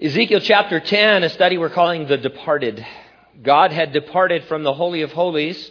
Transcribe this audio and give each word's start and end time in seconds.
Ezekiel 0.00 0.40
chapter 0.40 0.80
10, 0.80 1.22
a 1.22 1.28
study 1.28 1.56
we're 1.56 1.70
calling 1.70 2.08
The 2.08 2.16
Departed. 2.16 2.84
God 3.40 3.70
had 3.70 3.92
departed 3.92 4.42
from 4.46 4.64
the 4.64 4.74
Holy 4.74 5.02
of 5.02 5.12
Holies, 5.12 5.70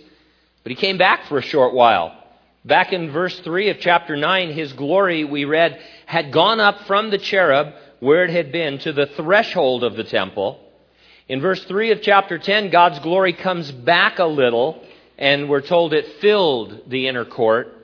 but 0.64 0.70
he 0.70 0.78
came 0.78 0.98
back 0.98 1.26
for 1.26 1.40
a 1.40 1.42
short 1.42 1.74
while. 1.74 2.18
Back 2.64 2.94
in 2.94 3.12
verse 3.12 3.38
3 3.42 3.72
of 3.72 3.82
chapter 3.82 4.16
9, 4.16 4.54
his 4.54 4.72
glory, 4.72 5.26
we 5.26 5.44
read, 5.44 5.78
had 6.06 6.32
gone 6.32 6.62
up 6.62 6.88
from 6.88 7.10
the 7.10 7.18
cherub 7.18 7.74
where 8.00 8.24
it 8.24 8.30
had 8.30 8.54
been 8.54 8.80
to 8.80 8.94
the 8.94 9.08
threshold 9.08 9.84
of 9.84 9.98
the 9.98 10.06
temple. 10.06 10.58
In 11.28 11.42
verse 11.42 11.62
3 11.66 11.92
of 11.92 12.02
chapter 12.02 12.40
10, 12.40 12.70
God's 12.70 13.00
glory 13.00 13.34
comes 13.34 13.74
back 13.74 14.20
a 14.20 14.26
little, 14.26 14.82
and 15.18 15.50
we're 15.50 15.60
told 15.60 15.94
it 15.94 16.22
filled 16.22 16.90
the 16.90 17.10
inner 17.10 17.26
court. 17.26 17.76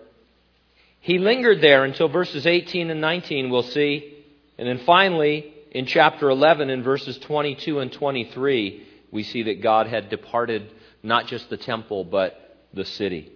He 1.02 1.18
lingered 1.18 1.60
there 1.60 1.84
until 1.84 2.08
verses 2.08 2.48
18 2.48 2.90
and 2.90 3.02
19, 3.02 3.50
we'll 3.50 3.64
see. 3.64 4.24
And 4.58 4.70
then 4.70 4.86
finally, 4.86 5.54
in 5.72 5.86
chapter 5.86 6.30
11, 6.30 6.70
in 6.70 6.84
verses 6.84 7.18
22 7.20 7.80
and 7.80 7.92
23, 7.92 8.88
we 9.12 9.24
see 9.24 9.44
that 9.44 9.62
God 9.62 9.88
had 9.88 10.10
departed 10.10 10.72
not 11.04 11.28
just 11.28 11.50
the 11.50 11.58
temple, 11.58 12.04
but 12.04 12.58
the 12.74 12.86
city. 12.86 13.32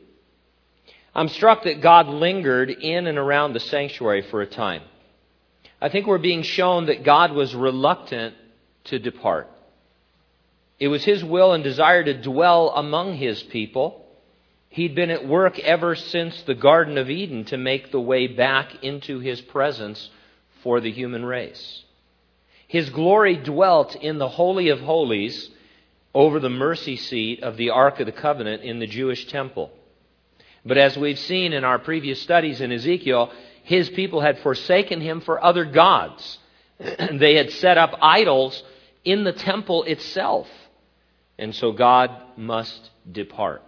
I'm 1.16 1.30
struck 1.30 1.64
that 1.64 1.82
God 1.82 2.08
lingered 2.08 2.72
in 2.72 3.06
and 3.08 3.18
around 3.18 3.54
the 3.54 3.60
sanctuary 3.60 4.24
for 4.24 4.42
a 4.42 4.48
time. 4.48 4.82
I 5.80 5.90
think 5.90 6.08
we're 6.08 6.18
being 6.18 6.44
shown 6.44 6.88
that 6.88 7.04
God 7.04 7.34
was 7.34 7.54
reluctant 7.54 8.36
to 8.86 9.00
depart. 9.00 9.48
It 10.80 10.88
was 10.88 11.04
His 11.04 11.24
will 11.24 11.54
and 11.54 11.64
desire 11.64 12.04
to 12.04 12.22
dwell 12.22 12.70
among 12.70 13.16
His 13.16 13.44
people. 13.44 14.06
He'd 14.70 14.96
been 14.96 15.12
at 15.12 15.28
work 15.28 15.60
ever 15.60 15.96
since 15.96 16.42
the 16.44 16.56
Garden 16.56 16.98
of 16.98 17.12
Eden 17.12 17.46
to 17.46 17.58
make 17.58 17.92
the 17.92 18.02
way 18.02 18.26
back 18.26 18.84
into 18.84 19.20
His 19.20 19.40
presence 19.40 20.10
for 20.64 20.82
the 20.82 20.92
human 20.92 21.24
race. 21.24 21.83
His 22.74 22.90
glory 22.90 23.38
dwelt 23.38 23.96
in 23.96 24.18
the 24.18 24.28
Holy 24.28 24.70
of 24.70 24.80
Holies 24.80 25.52
over 26.12 26.40
the 26.40 26.50
mercy 26.50 26.96
seat 26.96 27.44
of 27.44 27.56
the 27.56 27.70
Ark 27.70 28.00
of 28.00 28.08
the 28.08 28.12
Covenant 28.12 28.64
in 28.64 28.80
the 28.80 28.88
Jewish 28.88 29.28
temple. 29.28 29.70
But 30.66 30.80
as 30.80 30.98
we've 30.98 31.20
seen 31.20 31.54
in 31.54 31.64
our 31.64 31.78
previous 31.78 32.20
studies 32.20 32.62
in 32.62 32.72
Ezekiel, 32.72 33.32
his 33.62 33.92
people 33.92 34.22
had 34.22 34.40
forsaken 34.40 35.02
him 35.02 35.22
for 35.22 35.44
other 35.44 35.66
gods. 35.66 36.40
they 36.80 37.36
had 37.36 37.52
set 37.52 37.78
up 37.78 37.94
idols 38.02 38.64
in 39.06 39.24
the 39.24 39.34
temple 39.34 39.84
itself. 39.84 40.48
And 41.38 41.54
so 41.54 41.74
God 41.74 42.10
must 42.38 42.90
depart. 43.12 43.62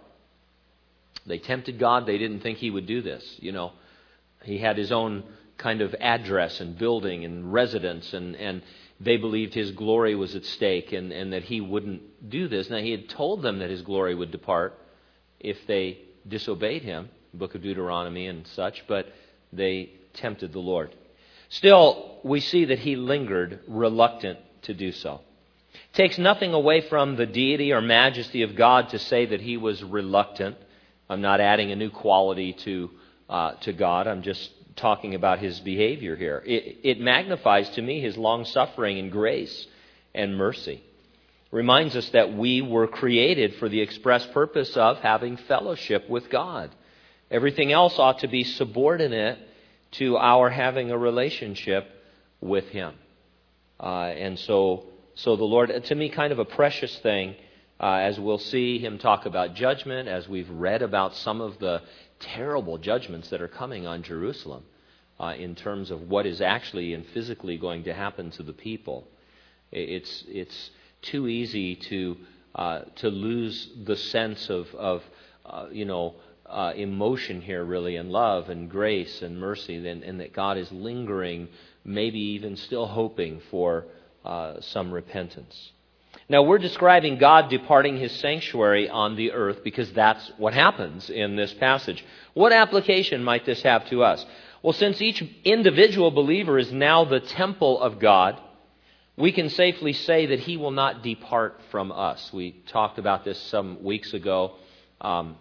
They 1.24 1.38
tempted 1.38 1.78
God. 1.78 2.06
They 2.06 2.18
didn't 2.18 2.40
think 2.40 2.58
he 2.58 2.72
would 2.72 2.86
do 2.86 3.02
this. 3.02 3.36
You 3.38 3.52
know, 3.52 3.70
he 4.42 4.58
had 4.58 4.76
his 4.76 4.90
own 4.90 5.22
kind 5.58 5.80
of 5.80 5.94
address 6.00 6.60
and 6.60 6.76
building 6.76 7.24
and 7.24 7.52
residence, 7.52 8.12
and, 8.12 8.34
and 8.34 8.62
they 9.00 9.16
believed 9.16 9.54
his 9.54 9.72
glory 9.72 10.14
was 10.14 10.34
at 10.34 10.44
stake 10.44 10.92
and, 10.92 11.12
and 11.12 11.32
that 11.32 11.44
he 11.44 11.60
wouldn't 11.60 12.30
do 12.30 12.48
this. 12.48 12.70
Now, 12.70 12.78
he 12.78 12.90
had 12.90 13.08
told 13.08 13.42
them 13.42 13.58
that 13.58 13.70
his 13.70 13.82
glory 13.82 14.14
would 14.14 14.30
depart 14.30 14.78
if 15.38 15.58
they 15.66 15.98
disobeyed 16.26 16.82
him, 16.82 17.10
book 17.34 17.54
of 17.54 17.62
Deuteronomy 17.62 18.26
and 18.26 18.46
such, 18.46 18.84
but 18.88 19.06
they 19.52 19.90
tempted 20.14 20.52
the 20.52 20.58
Lord. 20.58 20.94
Still, 21.48 22.18
we 22.24 22.40
see 22.40 22.66
that 22.66 22.78
he 22.80 22.96
lingered, 22.96 23.60
reluctant 23.68 24.38
to 24.62 24.74
do 24.74 24.92
so. 24.92 25.20
It 25.74 25.96
takes 25.96 26.18
nothing 26.18 26.54
away 26.54 26.80
from 26.88 27.16
the 27.16 27.26
deity 27.26 27.72
or 27.72 27.80
majesty 27.80 28.42
of 28.42 28.56
God 28.56 28.88
to 28.90 28.98
say 28.98 29.26
that 29.26 29.40
he 29.40 29.56
was 29.56 29.84
reluctant. 29.84 30.56
I'm 31.08 31.20
not 31.20 31.40
adding 31.40 31.70
a 31.70 31.76
new 31.76 31.90
quality 31.90 32.54
to, 32.64 32.90
uh, 33.28 33.52
to 33.60 33.72
God. 33.72 34.06
I'm 34.06 34.22
just 34.22 34.50
talking 34.76 35.14
about 35.14 35.38
his 35.38 35.58
behavior 35.60 36.16
here. 36.16 36.42
It, 36.46 36.78
it 36.82 37.00
magnifies 37.00 37.68
to 37.70 37.82
me 37.82 38.00
his 38.00 38.16
long 38.16 38.44
suffering 38.44 38.98
and 38.98 39.10
grace 39.10 39.66
and 40.14 40.36
mercy. 40.36 40.82
Reminds 41.50 41.96
us 41.96 42.08
that 42.10 42.34
we 42.34 42.60
were 42.60 42.86
created 42.86 43.54
for 43.56 43.68
the 43.68 43.80
express 43.80 44.26
purpose 44.26 44.76
of 44.76 44.98
having 44.98 45.36
fellowship 45.36 46.08
with 46.08 46.28
God. 46.28 46.74
Everything 47.30 47.72
else 47.72 47.98
ought 47.98 48.20
to 48.20 48.28
be 48.28 48.44
subordinate 48.44 49.38
to 49.92 50.16
our 50.16 50.50
having 50.50 50.90
a 50.90 50.98
relationship 50.98 51.88
with 52.40 52.66
Him. 52.68 52.94
Uh, 53.80 54.06
and 54.06 54.38
so, 54.38 54.86
so 55.14 55.36
the 55.36 55.44
Lord, 55.44 55.84
to 55.84 55.94
me, 55.94 56.08
kind 56.08 56.32
of 56.32 56.38
a 56.38 56.44
precious 56.44 56.96
thing, 56.98 57.34
uh, 57.80 57.94
as 57.94 58.18
we'll 58.18 58.38
see 58.38 58.78
Him 58.78 58.98
talk 58.98 59.26
about 59.26 59.54
judgment, 59.54 60.08
as 60.08 60.28
we've 60.28 60.50
read 60.50 60.82
about 60.82 61.14
some 61.16 61.40
of 61.40 61.58
the 61.58 61.82
terrible 62.20 62.78
judgments 62.78 63.30
that 63.30 63.40
are 63.40 63.48
coming 63.48 63.86
on 63.86 64.02
Jerusalem 64.02 64.64
uh, 65.18 65.34
in 65.38 65.54
terms 65.54 65.90
of 65.90 66.08
what 66.08 66.26
is 66.26 66.40
actually 66.40 66.94
and 66.94 67.06
physically 67.06 67.56
going 67.56 67.84
to 67.84 67.94
happen 67.94 68.30
to 68.32 68.42
the 68.42 68.52
people. 68.52 69.08
It's, 69.72 70.24
it's 70.28 70.70
too 71.02 71.28
easy 71.28 71.76
to, 71.76 72.16
uh, 72.54 72.80
to 72.96 73.08
lose 73.08 73.68
the 73.84 73.96
sense 73.96 74.48
of, 74.50 74.72
of 74.74 75.02
uh, 75.44 75.66
you 75.70 75.84
know, 75.84 76.14
uh, 76.48 76.72
emotion 76.76 77.40
here, 77.40 77.64
really, 77.64 77.96
and 77.96 78.10
love 78.10 78.48
and 78.48 78.70
grace 78.70 79.22
and 79.22 79.38
mercy, 79.38 79.86
and, 79.88 80.02
and, 80.04 80.20
that 80.20 80.32
God 80.32 80.58
is 80.58 80.70
lingering, 80.70 81.48
maybe 81.84 82.20
even 82.20 82.56
still 82.56 82.86
hoping 82.86 83.40
for 83.50 83.86
uh, 84.24 84.60
some 84.60 84.92
repentance. 84.92 85.72
Now, 86.28 86.42
we're 86.42 86.58
describing 86.58 87.18
God 87.18 87.50
departing 87.50 87.98
his 87.98 88.10
sanctuary 88.12 88.88
on 88.88 89.14
the 89.14 89.30
earth 89.30 89.62
because 89.62 89.92
that's 89.92 90.32
what 90.38 90.54
happens 90.54 91.08
in 91.08 91.36
this 91.36 91.54
passage. 91.54 92.04
What 92.34 92.52
application 92.52 93.22
might 93.22 93.46
this 93.46 93.62
have 93.62 93.88
to 93.90 94.02
us? 94.02 94.26
Well, 94.62 94.72
since 94.72 95.00
each 95.00 95.22
individual 95.44 96.10
believer 96.10 96.58
is 96.58 96.72
now 96.72 97.04
the 97.04 97.20
temple 97.20 97.80
of 97.80 98.00
God, 98.00 98.40
we 99.16 99.30
can 99.30 99.50
safely 99.50 99.92
say 99.92 100.26
that 100.26 100.40
he 100.40 100.56
will 100.56 100.72
not 100.72 101.04
depart 101.04 101.60
from 101.70 101.92
us. 101.92 102.32
We 102.32 102.52
talked 102.66 102.98
about 102.98 103.24
this 103.24 103.40
some 103.40 103.84
weeks 103.84 104.12
ago. 104.12 104.56
Um, 105.00 105.36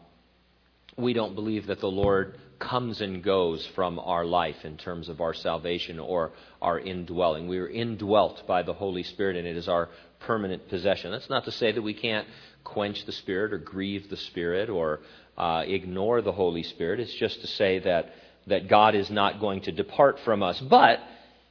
we 0.98 1.14
don't 1.14 1.34
believe 1.34 1.68
that 1.68 1.80
the 1.80 1.90
Lord 1.90 2.38
comes 2.60 3.02
and 3.02 3.24
goes 3.24 3.66
from 3.76 4.00
our 4.00 4.26
life 4.26 4.64
in 4.64 4.78
terms 4.78 5.10
of 5.10 5.22
our 5.22 5.34
salvation 5.34 6.00
or 6.00 6.32
our 6.62 6.80
indwelling. 6.80 7.48
We 7.48 7.60
are 7.60 7.68
indwelt 7.68 8.46
by 8.48 8.64
the 8.64 8.74
Holy 8.74 9.04
Spirit, 9.04 9.36
and 9.38 9.48
it 9.48 9.58
is 9.58 9.68
our 9.68 9.90
permanent 10.20 10.68
possession. 10.70 11.12
That's 11.12 11.30
not 11.30 11.46
to 11.46 11.52
say 11.52 11.72
that 11.72 11.82
we 11.82 11.94
can't 11.94 12.28
quench 12.64 13.06
the 13.06 13.12
Spirit 13.12 13.54
or 13.54 13.58
grieve 13.58 14.10
the 14.10 14.18
Spirit 14.18 14.70
or 14.70 15.02
uh, 15.38 15.64
ignore 15.66 16.22
the 16.22 16.32
Holy 16.32 16.64
Spirit. 16.64 17.00
It's 17.00 17.14
just 17.14 17.42
to 17.42 17.48
say 17.48 17.80
that, 17.80 18.14
that 18.48 18.68
God 18.68 18.96
is 18.96 19.10
not 19.10 19.40
going 19.40 19.62
to 19.62 19.72
depart 19.72 20.20
from 20.26 20.44
us. 20.44 20.60
But 20.60 21.00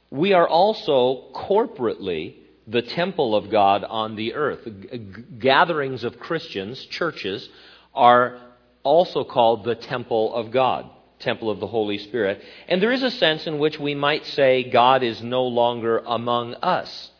we 0.09 0.33
are 0.33 0.47
also 0.47 1.31
corporately 1.33 2.35
the 2.67 2.81
temple 2.81 3.35
of 3.35 3.49
God 3.49 3.83
on 3.83 4.15
the 4.15 4.33
earth. 4.33 4.65
G- 4.65 4.99
gatherings 5.39 6.03
of 6.03 6.19
Christians, 6.19 6.83
churches, 6.85 7.47
are 7.93 8.39
also 8.83 9.23
called 9.23 9.63
the 9.63 9.75
temple 9.75 10.33
of 10.33 10.51
God, 10.51 10.89
temple 11.19 11.49
of 11.49 11.59
the 11.59 11.67
Holy 11.67 11.97
Spirit. 11.97 12.41
And 12.67 12.81
there 12.81 12.91
is 12.91 13.03
a 13.03 13.11
sense 13.11 13.47
in 13.47 13.59
which 13.59 13.79
we 13.79 13.95
might 13.95 14.25
say 14.25 14.69
God 14.69 15.03
is 15.03 15.21
no 15.21 15.43
longer 15.43 15.99
among 16.05 16.55
us 16.55 17.11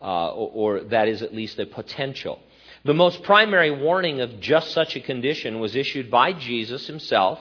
uh, 0.00 0.30
or, 0.32 0.78
or 0.78 0.80
that 0.84 1.08
is 1.08 1.22
at 1.22 1.34
least 1.34 1.58
a 1.58 1.66
potential. 1.66 2.40
The 2.84 2.94
most 2.94 3.22
primary 3.22 3.70
warning 3.70 4.20
of 4.20 4.40
just 4.40 4.72
such 4.72 4.96
a 4.96 5.00
condition 5.00 5.60
was 5.60 5.74
issued 5.74 6.10
by 6.10 6.32
Jesus 6.32 6.86
himself 6.86 7.40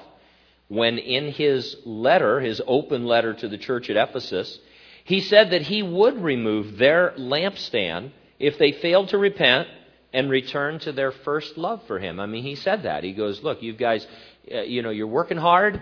when, 0.67 0.97
in 0.97 1.31
his 1.31 1.75
letter, 1.85 2.39
his 2.39 2.61
open 2.65 3.05
letter 3.05 3.33
to 3.33 3.47
the 3.47 3.57
church 3.57 3.89
at 3.89 3.97
Ephesus, 3.97 4.59
he 5.03 5.21
said 5.21 5.51
that 5.51 5.61
he 5.61 5.83
would 5.83 6.21
remove 6.21 6.77
their 6.77 7.13
lampstand 7.17 8.11
if 8.39 8.57
they 8.57 8.71
failed 8.71 9.09
to 9.09 9.17
repent 9.19 9.67
and 10.11 10.29
return 10.29 10.79
to 10.79 10.91
their 10.91 11.11
first 11.11 11.57
love 11.57 11.83
for 11.85 11.99
him. 11.99 12.19
I 12.19 12.25
mean, 12.25 12.43
he 12.43 12.55
said 12.55 12.83
that. 12.83 13.03
He 13.03 13.13
goes, 13.13 13.43
Look, 13.43 13.61
you 13.61 13.73
guys, 13.73 14.07
you 14.47 14.81
know, 14.81 14.89
you're 14.89 15.07
working 15.07 15.37
hard. 15.37 15.81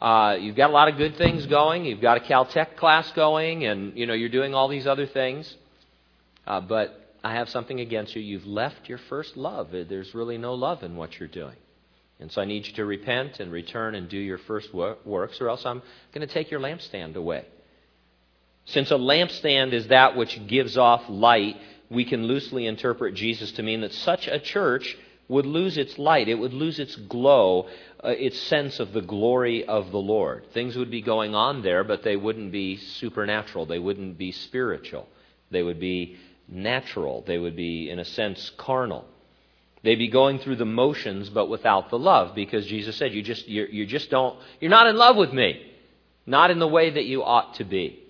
Uh, 0.00 0.36
you've 0.38 0.56
got 0.56 0.70
a 0.70 0.72
lot 0.72 0.88
of 0.88 0.96
good 0.96 1.16
things 1.16 1.46
going. 1.46 1.84
You've 1.84 2.00
got 2.00 2.18
a 2.18 2.20
Caltech 2.20 2.76
class 2.76 3.10
going, 3.12 3.64
and, 3.64 3.96
you 3.96 4.06
know, 4.06 4.14
you're 4.14 4.28
doing 4.28 4.54
all 4.54 4.68
these 4.68 4.86
other 4.86 5.06
things. 5.06 5.54
Uh, 6.46 6.60
but 6.60 7.16
I 7.22 7.34
have 7.34 7.48
something 7.48 7.80
against 7.80 8.14
you. 8.14 8.20
You've 8.20 8.46
left 8.46 8.88
your 8.88 8.98
first 9.08 9.36
love. 9.36 9.68
There's 9.70 10.14
really 10.14 10.36
no 10.36 10.54
love 10.54 10.82
in 10.82 10.96
what 10.96 11.18
you're 11.18 11.28
doing. 11.28 11.56
And 12.20 12.30
so 12.30 12.40
I 12.40 12.44
need 12.44 12.66
you 12.66 12.74
to 12.74 12.84
repent 12.84 13.40
and 13.40 13.50
return 13.50 13.94
and 13.94 14.08
do 14.08 14.18
your 14.18 14.38
first 14.38 14.72
works, 14.74 15.40
or 15.40 15.48
else 15.48 15.64
I'm 15.64 15.82
going 16.12 16.26
to 16.26 16.32
take 16.32 16.50
your 16.50 16.60
lampstand 16.60 17.16
away. 17.16 17.44
Since 18.66 18.90
a 18.90 18.94
lampstand 18.94 19.72
is 19.72 19.88
that 19.88 20.16
which 20.16 20.46
gives 20.46 20.78
off 20.78 21.02
light, 21.08 21.56
we 21.90 22.04
can 22.04 22.24
loosely 22.24 22.66
interpret 22.66 23.14
Jesus 23.14 23.52
to 23.52 23.62
mean 23.62 23.80
that 23.82 23.92
such 23.92 24.26
a 24.26 24.38
church 24.38 24.96
would 25.28 25.46
lose 25.46 25.78
its 25.78 25.98
light, 25.98 26.28
it 26.28 26.34
would 26.34 26.52
lose 26.52 26.78
its 26.78 26.96
glow, 26.96 27.68
uh, 28.04 28.08
its 28.08 28.38
sense 28.42 28.78
of 28.78 28.92
the 28.92 29.00
glory 29.00 29.64
of 29.64 29.90
the 29.90 29.98
Lord. 29.98 30.46
Things 30.52 30.76
would 30.76 30.90
be 30.90 31.02
going 31.02 31.34
on 31.34 31.62
there, 31.62 31.82
but 31.84 32.02
they 32.02 32.16
wouldn't 32.16 32.52
be 32.52 32.76
supernatural, 32.76 33.66
they 33.66 33.78
wouldn't 33.78 34.18
be 34.18 34.32
spiritual, 34.32 35.08
they 35.50 35.62
would 35.62 35.80
be 35.80 36.16
natural. 36.48 37.24
They 37.26 37.38
would 37.38 37.56
be, 37.56 37.90
in 37.90 37.98
a 37.98 38.04
sense, 38.04 38.50
carnal. 38.56 39.04
They'd 39.82 39.96
be 39.96 40.08
going 40.08 40.38
through 40.38 40.56
the 40.56 40.64
motions, 40.64 41.28
but 41.28 41.48
without 41.48 41.90
the 41.90 41.98
love, 41.98 42.34
because 42.34 42.66
Jesus 42.66 42.96
said, 42.96 43.12
"You 43.12 43.22
just, 43.22 43.46
you 43.46 43.66
you 43.70 43.86
just 43.86 44.10
don't, 44.10 44.38
you're 44.60 44.70
not 44.70 44.86
in 44.86 44.96
love 44.96 45.16
with 45.16 45.32
me, 45.32 45.60
not 46.26 46.50
in 46.50 46.58
the 46.58 46.68
way 46.68 46.90
that 46.90 47.04
you 47.04 47.22
ought 47.22 47.54
to 47.54 47.64
be." 47.64 48.00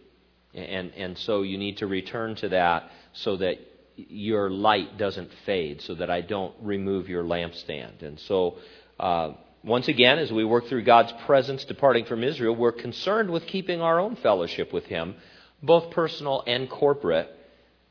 And, 0.54 0.92
and 0.94 1.18
so 1.18 1.42
you 1.42 1.58
need 1.58 1.78
to 1.78 1.88
return 1.88 2.36
to 2.36 2.50
that 2.50 2.90
so 3.12 3.36
that 3.38 3.56
your 3.96 4.50
light 4.50 4.98
doesn't 4.98 5.30
fade, 5.46 5.80
so 5.82 5.94
that 5.94 6.10
I 6.10 6.20
don't 6.20 6.54
remove 6.60 7.08
your 7.08 7.24
lampstand. 7.24 8.02
And 8.02 8.18
so, 8.20 8.58
uh, 8.98 9.32
once 9.62 9.88
again, 9.88 10.18
as 10.18 10.32
we 10.32 10.44
work 10.44 10.66
through 10.66 10.84
God's 10.84 11.12
presence 11.26 11.64
departing 11.64 12.04
from 12.04 12.22
Israel, 12.22 12.54
we're 12.54 12.72
concerned 12.72 13.30
with 13.30 13.46
keeping 13.46 13.80
our 13.80 13.98
own 13.98 14.16
fellowship 14.16 14.72
with 14.72 14.84
Him, 14.86 15.14
both 15.62 15.90
personal 15.90 16.42
and 16.46 16.68
corporate, 16.68 17.28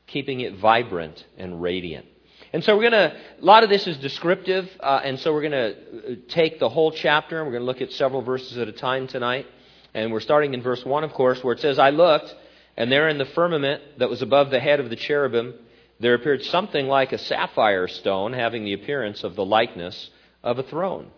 keeping 0.06 0.40
it 0.40 0.56
vibrant 0.56 1.24
and 1.36 1.60
radiant. 1.60 2.06
And 2.52 2.62
so 2.62 2.76
we're 2.76 2.88
going 2.88 3.10
to, 3.10 3.16
a 3.40 3.44
lot 3.44 3.64
of 3.64 3.70
this 3.70 3.86
is 3.88 3.96
descriptive, 3.96 4.70
uh, 4.78 5.00
and 5.02 5.18
so 5.18 5.32
we're 5.32 5.48
going 5.48 5.52
to 5.52 6.12
uh, 6.12 6.14
take 6.28 6.60
the 6.60 6.68
whole 6.68 6.92
chapter, 6.92 7.38
and 7.38 7.46
we're 7.46 7.58
going 7.58 7.62
to 7.62 7.66
look 7.66 7.80
at 7.80 7.90
several 7.92 8.22
verses 8.22 8.56
at 8.58 8.68
a 8.68 8.72
time 8.72 9.08
tonight. 9.08 9.46
And 9.92 10.12
we're 10.12 10.20
starting 10.20 10.54
in 10.54 10.62
verse 10.62 10.84
1, 10.84 11.02
of 11.02 11.12
course, 11.12 11.42
where 11.42 11.54
it 11.54 11.60
says, 11.60 11.80
I 11.80 11.90
looked, 11.90 12.32
and 12.76 12.92
there 12.92 13.08
in 13.08 13.18
the 13.18 13.24
firmament 13.24 13.82
that 13.98 14.08
was 14.08 14.22
above 14.22 14.50
the 14.50 14.60
head 14.60 14.78
of 14.78 14.88
the 14.88 14.94
cherubim, 14.94 15.54
there 16.00 16.14
appeared 16.14 16.42
something 16.44 16.86
like 16.86 17.12
a 17.12 17.18
sapphire 17.18 17.88
stone, 17.88 18.32
having 18.32 18.64
the 18.64 18.72
appearance 18.72 19.24
of 19.24 19.36
the 19.36 19.44
likeness 19.44 20.10
of 20.42 20.58
a 20.58 20.62
throne. 20.62 21.10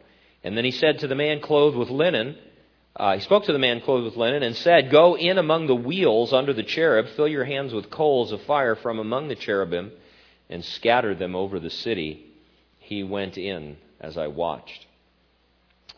And 0.44 0.56
then 0.56 0.64
he 0.64 0.70
said 0.70 1.00
to 1.00 1.08
the 1.08 1.14
man 1.14 1.40
clothed 1.40 1.76
with 1.76 1.90
linen, 1.90 2.36
uh, 2.94 3.14
he 3.14 3.20
spoke 3.20 3.44
to 3.44 3.52
the 3.52 3.58
man 3.58 3.80
clothed 3.80 4.04
with 4.04 4.16
linen 4.16 4.42
and 4.42 4.56
said, 4.56 4.90
Go 4.90 5.16
in 5.16 5.38
among 5.38 5.66
the 5.66 5.74
wheels 5.74 6.32
under 6.32 6.52
the 6.52 6.62
cherub, 6.62 7.06
fill 7.16 7.28
your 7.28 7.44
hands 7.44 7.74
with 7.74 7.90
coals 7.90 8.32
of 8.32 8.42
fire 8.42 8.76
from 8.76 8.98
among 8.98 9.28
the 9.28 9.34
cherubim 9.34 9.92
and 10.48 10.64
scatter 10.64 11.14
them 11.14 11.34
over 11.34 11.58
the 11.58 11.70
city, 11.70 12.24
he 12.78 13.02
went 13.02 13.36
in 13.36 13.76
as 14.00 14.16
I 14.16 14.28
watched. 14.28 14.86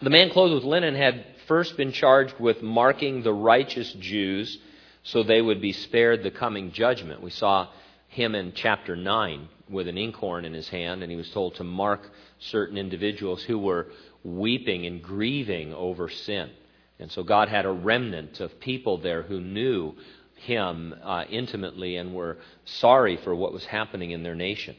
The 0.00 0.10
man 0.10 0.30
clothed 0.30 0.54
with 0.54 0.64
linen 0.64 0.94
had 0.94 1.24
first 1.46 1.76
been 1.76 1.92
charged 1.92 2.38
with 2.38 2.62
marking 2.62 3.22
the 3.22 3.32
righteous 3.32 3.92
Jews 3.94 4.58
so 5.02 5.22
they 5.22 5.40
would 5.40 5.60
be 5.60 5.72
spared 5.72 6.22
the 6.22 6.30
coming 6.30 6.72
judgment. 6.72 7.22
We 7.22 7.30
saw 7.30 7.68
him 8.08 8.34
in 8.34 8.52
chapter 8.54 8.96
9 8.96 9.48
with 9.70 9.86
an 9.86 9.98
inkhorn 9.98 10.44
in 10.44 10.54
his 10.54 10.68
hand, 10.68 11.02
and 11.02 11.10
he 11.10 11.16
was 11.16 11.30
told 11.30 11.54
to 11.56 11.64
mark 11.64 12.10
certain 12.38 12.76
individuals 12.76 13.42
who 13.42 13.58
were 13.58 13.88
weeping 14.24 14.86
and 14.86 15.02
grieving 15.02 15.72
over 15.74 16.08
sin. 16.08 16.50
And 16.98 17.12
so 17.12 17.22
God 17.22 17.48
had 17.48 17.64
a 17.64 17.70
remnant 17.70 18.40
of 18.40 18.58
people 18.60 18.98
there 18.98 19.22
who 19.22 19.40
knew 19.40 19.94
him 20.36 20.94
uh, 21.02 21.24
intimately 21.28 21.96
and 21.96 22.14
were 22.14 22.38
sorry 22.64 23.16
for 23.18 23.34
what 23.34 23.52
was 23.52 23.64
happening 23.64 24.10
in 24.10 24.22
their 24.22 24.34
nation. 24.34 24.76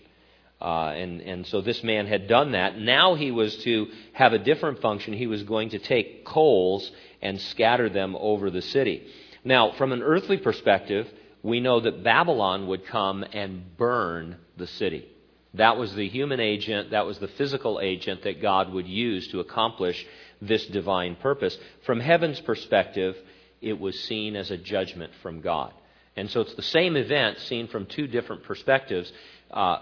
Uh, 0.61 0.93
and, 0.95 1.21
and 1.21 1.47
so 1.47 1.61
this 1.61 1.83
man 1.83 2.05
had 2.05 2.27
done 2.27 2.51
that. 2.51 2.77
Now 2.77 3.15
he 3.15 3.31
was 3.31 3.55
to 3.63 3.87
have 4.13 4.33
a 4.33 4.39
different 4.39 4.81
function. 4.81 5.13
He 5.13 5.27
was 5.27 5.43
going 5.43 5.69
to 5.69 5.79
take 5.79 6.25
coals 6.25 6.91
and 7.21 7.39
scatter 7.39 7.89
them 7.89 8.15
over 8.19 8.49
the 8.49 8.61
city. 8.61 9.07
Now, 9.45 9.71
from 9.77 9.93
an 9.93 10.01
earthly 10.01 10.37
perspective, 10.37 11.07
we 11.43 11.59
know 11.59 11.79
that 11.79 12.03
Babylon 12.03 12.67
would 12.67 12.85
come 12.85 13.23
and 13.23 13.77
burn 13.77 14.37
the 14.57 14.67
city. 14.67 15.07
That 15.55 15.77
was 15.77 15.93
the 15.93 16.07
human 16.07 16.39
agent, 16.39 16.91
that 16.91 17.05
was 17.05 17.17
the 17.17 17.27
physical 17.27 17.79
agent 17.81 18.23
that 18.23 18.41
God 18.41 18.71
would 18.71 18.87
use 18.87 19.27
to 19.29 19.39
accomplish 19.39 20.05
this 20.41 20.65
divine 20.67 21.15
purpose. 21.15 21.57
From 21.85 21.99
heaven's 21.99 22.39
perspective, 22.41 23.15
it 23.61 23.79
was 23.79 23.99
seen 24.01 24.35
as 24.35 24.51
a 24.51 24.57
judgment 24.57 25.11
from 25.23 25.41
God. 25.41 25.73
And 26.15 26.29
so 26.29 26.41
it's 26.41 26.53
the 26.55 26.61
same 26.61 26.95
event 26.95 27.39
seen 27.39 27.67
from 27.67 27.85
two 27.85 28.07
different 28.07 28.43
perspectives. 28.43 29.11
Uh, 29.49 29.79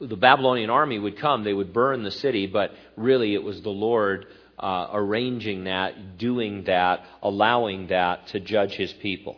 the 0.00 0.16
Babylonian 0.16 0.70
army 0.70 0.98
would 0.98 1.18
come, 1.18 1.44
they 1.44 1.52
would 1.52 1.72
burn 1.72 2.02
the 2.02 2.10
city, 2.10 2.46
but 2.46 2.72
really 2.96 3.34
it 3.34 3.42
was 3.42 3.60
the 3.62 3.70
Lord 3.70 4.26
uh, 4.58 4.88
arranging 4.92 5.64
that, 5.64 6.18
doing 6.18 6.64
that, 6.64 7.04
allowing 7.22 7.88
that 7.88 8.28
to 8.28 8.40
judge 8.40 8.72
his 8.72 8.92
people. 8.92 9.36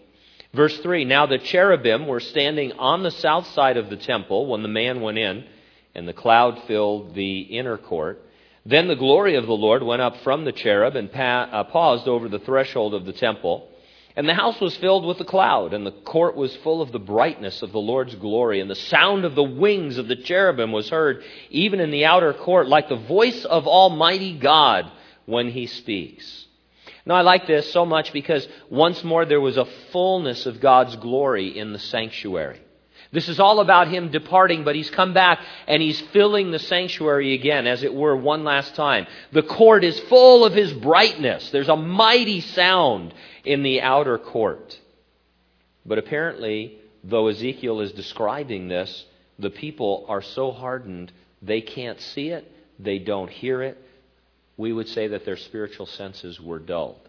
Verse 0.55 0.77
3 0.79 1.05
Now 1.05 1.27
the 1.27 1.39
cherubim 1.39 2.07
were 2.07 2.21
standing 2.21 2.73
on 2.73 3.03
the 3.03 3.11
south 3.11 3.47
side 3.49 3.77
of 3.77 3.91
the 3.91 3.97
temple 3.97 4.47
when 4.47 4.63
the 4.63 4.69
man 4.69 5.01
went 5.01 5.19
in, 5.19 5.45
and 5.95 6.09
the 6.09 6.13
cloud 6.13 6.63
filled 6.67 7.15
the 7.15 7.41
inner 7.41 7.77
court. 7.77 8.23
Then 8.65 8.89
the 8.89 8.97
glory 8.97 9.37
of 9.37 9.47
the 9.47 9.53
Lord 9.53 9.83
went 9.83 10.03
up 10.03 10.19
from 10.19 10.45
the 10.45 10.53
cherub 10.53 10.95
and 10.97 11.11
pa- 11.11 11.49
uh, 11.51 11.65
paused 11.65 12.07
over 12.07 12.29
the 12.29 12.39
threshold 12.39 12.95
of 12.95 13.07
the 13.07 13.13
temple. 13.13 13.69
And 14.15 14.29
the 14.29 14.35
house 14.35 14.61
was 14.61 14.77
filled 14.77 15.07
with 15.07 15.21
a 15.21 15.25
cloud, 15.25 15.73
and 15.73 15.87
the 15.87 15.93
court 15.93 16.35
was 16.35 16.55
full 16.57 16.83
of 16.83 16.91
the 16.91 16.99
brightness 16.99 17.63
of 17.63 17.71
the 17.71 17.79
Lord's 17.79 18.17
glory. 18.17 18.61
And 18.61 18.69
the 18.69 18.75
sound 18.75 19.25
of 19.25 19.37
the 19.37 19.45
wings 19.45 19.97
of 19.97 20.09
the 20.09 20.17
cherubim 20.17 20.73
was 20.73 20.91
heard 20.91 21.23
even 21.51 21.79
in 21.79 21.93
the 21.93 22.05
outer 22.05 22.35
court, 22.35 22.67
like 22.67 22.89
the 22.89 22.97
voice 22.97 23.45
of 23.45 23.69
Almighty 23.69 24.37
God 24.37 24.91
when 25.25 25.51
he 25.51 25.67
speaks. 25.67 26.48
Now, 27.09 27.15
I 27.15 27.23
like 27.23 27.47
this 27.47 27.73
so 27.73 27.87
much 27.87 28.13
because 28.13 28.47
once 28.69 29.03
more 29.03 29.25
there 29.25 29.41
was 29.41 29.57
a 29.57 29.65
fullness 29.93 30.45
of 30.45 30.61
God's 30.61 30.95
glory 30.97 31.59
in 31.59 31.73
the 31.73 31.79
sanctuary. 31.79 32.61
This 33.11 33.31
is 33.31 33.41
all 33.41 33.61
about 33.61 33.89
him 33.89 34.11
departing, 34.11 34.63
but 34.63 34.75
he's 34.75 34.91
come 34.91 35.15
back 35.15 35.41
and 35.67 35.81
he's 35.81 35.99
filling 36.13 36.51
the 36.51 36.59
sanctuary 36.59 37.33
again, 37.33 37.67
as 37.67 37.83
it 37.83 37.95
were, 37.95 38.15
one 38.15 38.45
last 38.45 38.75
time. 38.75 39.07
The 39.33 39.43
court 39.43 39.85
is 39.85 39.99
full 40.01 40.45
of 40.45 40.53
his 40.53 40.71
brightness. 40.75 41.51
There's 41.51 41.71
a 41.71 41.77
mighty 41.77 42.43
sound 42.43 43.15
in 43.43 43.63
the 43.63 43.81
outer 43.81 44.19
court. 44.19 44.79
But 45.87 45.97
apparently, 45.97 46.77
though 47.03 47.29
Ezekiel 47.29 47.81
is 47.81 47.93
describing 47.93 48.69
this, 48.69 49.07
the 49.39 49.49
people 49.49 50.05
are 50.11 50.21
so 50.21 50.53
hardened 50.53 51.11
they 51.41 51.63
can't 51.63 52.01
see 52.03 52.29
it, 52.29 52.53
they 52.79 52.99
don't 52.99 53.31
hear 53.31 53.63
it. 53.63 53.83
We 54.59 54.73
would 54.75 54.89
say 54.89 55.09
that 55.09 55.25
their 55.25 55.39
spiritual 55.39 55.87
senses 55.87 56.39
were 56.39 56.59
dulled. 56.59 57.09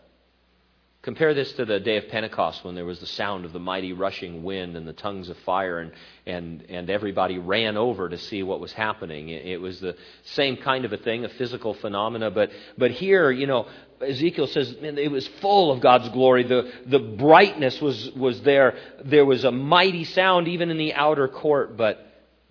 Compare 1.01 1.33
this 1.33 1.53
to 1.53 1.63
the 1.63 1.79
day 1.79 1.95
of 1.95 2.09
Pentecost 2.09 2.65
when 2.65 2.75
there 2.75 2.85
was 2.85 2.99
the 2.99 3.07
sound 3.07 3.45
of 3.45 3.53
the 3.53 3.59
mighty 3.59 3.93
rushing 3.93 4.43
wind 4.43 4.75
and 4.75 4.85
the 4.85 4.91
tongues 4.91 5.29
of 5.29 5.37
fire, 5.39 5.79
and, 5.79 5.93
and, 6.25 6.65
and 6.69 6.89
everybody 6.89 7.37
ran 7.37 7.77
over 7.77 8.09
to 8.09 8.17
see 8.17 8.43
what 8.43 8.59
was 8.59 8.73
happening. 8.73 9.29
It, 9.29 9.61
was 9.61 9.79
the 9.79 9.95
same 10.23 10.57
kind 10.57 10.83
of 10.83 10.91
a 10.91 10.97
thing, 10.97 11.23
a 11.23 11.29
physical 11.29 11.73
phenomena. 11.73 12.31
But, 12.31 12.51
but 12.77 12.91
here, 12.91 13.31
you 13.31 13.47
know, 13.47 13.67
Ezekiel 14.01 14.47
says 14.47 14.75
it 14.81 15.09
was 15.09 15.25
full 15.39 15.71
of 15.71 15.79
God's 15.79 16.09
glory. 16.09 16.43
The, 16.43 16.69
the 16.85 16.99
brightness 16.99 17.79
was, 17.79 18.11
was 18.11 18.41
there. 18.41 18.77
There 19.05 19.25
was 19.25 19.45
a 19.45 19.51
mighty 19.51 20.03
sound 20.03 20.49
even 20.49 20.69
in 20.69 20.77
the 20.77 20.93
outer 20.93 21.29
court, 21.29 21.77
but 21.77 22.05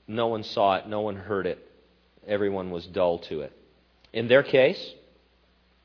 no 0.07 0.29
one 0.29 0.43
saw 0.43 0.77
it, 0.77 0.89
no 0.89 1.03
one 1.03 1.17
heard 1.17 1.47
it. 1.47 1.59
Everyone 2.27 2.71
was 2.71 2.87
dull 2.87 3.19
to 3.19 3.43
it. 3.43 3.53
In 4.13 4.29
their 4.29 4.43
case, 4.43 4.95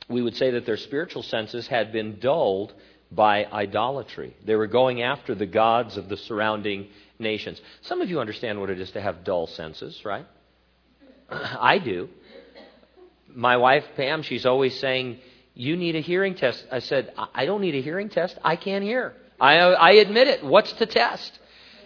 we 0.09 0.21
would 0.21 0.35
say 0.35 0.51
that 0.51 0.65
their 0.65 0.77
spiritual 0.77 1.23
senses 1.23 1.67
had 1.67 1.91
been 1.91 2.19
dulled 2.19 2.73
by 3.11 3.45
idolatry. 3.45 4.35
They 4.45 4.55
were 4.55 4.67
going 4.67 5.01
after 5.01 5.35
the 5.35 5.45
gods 5.45 5.97
of 5.97 6.09
the 6.09 6.17
surrounding 6.17 6.87
nations. 7.19 7.61
Some 7.81 8.01
of 8.01 8.09
you 8.09 8.19
understand 8.19 8.59
what 8.59 8.69
it 8.69 8.79
is 8.79 8.91
to 8.91 9.01
have 9.01 9.23
dull 9.23 9.47
senses, 9.47 10.03
right? 10.03 10.25
I 11.29 11.79
do. 11.79 12.09
My 13.35 13.57
wife, 13.57 13.83
Pam, 13.95 14.21
she's 14.23 14.45
always 14.45 14.79
saying, 14.79 15.19
You 15.53 15.75
need 15.75 15.95
a 15.95 16.01
hearing 16.01 16.35
test. 16.35 16.65
I 16.71 16.79
said, 16.79 17.13
I 17.33 17.45
don't 17.45 17.61
need 17.61 17.75
a 17.75 17.81
hearing 17.81 18.09
test. 18.09 18.37
I 18.43 18.55
can't 18.55 18.83
hear. 18.83 19.13
I, 19.39 19.57
I 19.57 19.91
admit 19.93 20.27
it. 20.27 20.43
What's 20.43 20.73
the 20.73 20.85
test? 20.85 21.37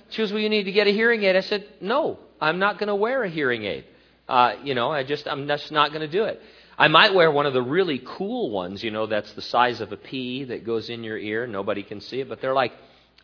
She 0.09 0.21
goes, 0.21 0.31
Well, 0.31 0.41
you 0.41 0.49
need 0.49 0.63
to 0.63 0.71
get 0.71 0.87
a 0.87 0.91
hearing 0.91 1.23
aid. 1.23 1.35
I 1.35 1.41
said, 1.41 1.65
No, 1.81 2.19
I'm 2.39 2.59
not 2.59 2.79
going 2.79 2.87
to 2.87 2.95
wear 2.95 3.23
a 3.23 3.29
hearing 3.29 3.63
aid. 3.65 3.85
Uh, 4.27 4.53
you 4.63 4.75
know, 4.75 4.91
I 4.91 5.03
just, 5.03 5.27
I'm 5.27 5.47
just 5.47 5.71
not 5.71 5.91
going 5.91 6.01
to 6.01 6.07
do 6.07 6.25
it. 6.25 6.41
I 6.77 6.89
might 6.89 7.15
wear 7.15 7.31
one 7.31 7.45
of 7.45 7.53
the 7.53 7.61
really 7.61 8.01
cool 8.05 8.51
ones, 8.51 8.83
you 8.83 8.91
know, 8.91 9.07
that's 9.07 9.31
the 9.33 9.41
size 9.41 9.81
of 9.81 9.91
a 9.91 9.97
pea 9.97 10.43
that 10.45 10.63
goes 10.63 10.89
in 10.89 11.03
your 11.03 11.17
ear. 11.17 11.47
Nobody 11.47 11.81
can 11.81 12.01
see 12.01 12.19
it, 12.19 12.29
but 12.29 12.39
they're 12.39 12.53
like 12.53 12.73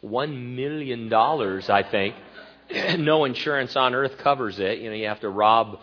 $1 0.03 0.55
million, 0.55 1.13
I 1.13 1.83
think. 1.83 2.15
no 2.98 3.25
insurance 3.25 3.75
on 3.75 3.93
earth 3.93 4.17
covers 4.17 4.57
it. 4.60 4.79
You 4.79 4.89
know, 4.89 4.95
you 4.95 5.07
have 5.07 5.19
to 5.19 5.29
rob 5.29 5.79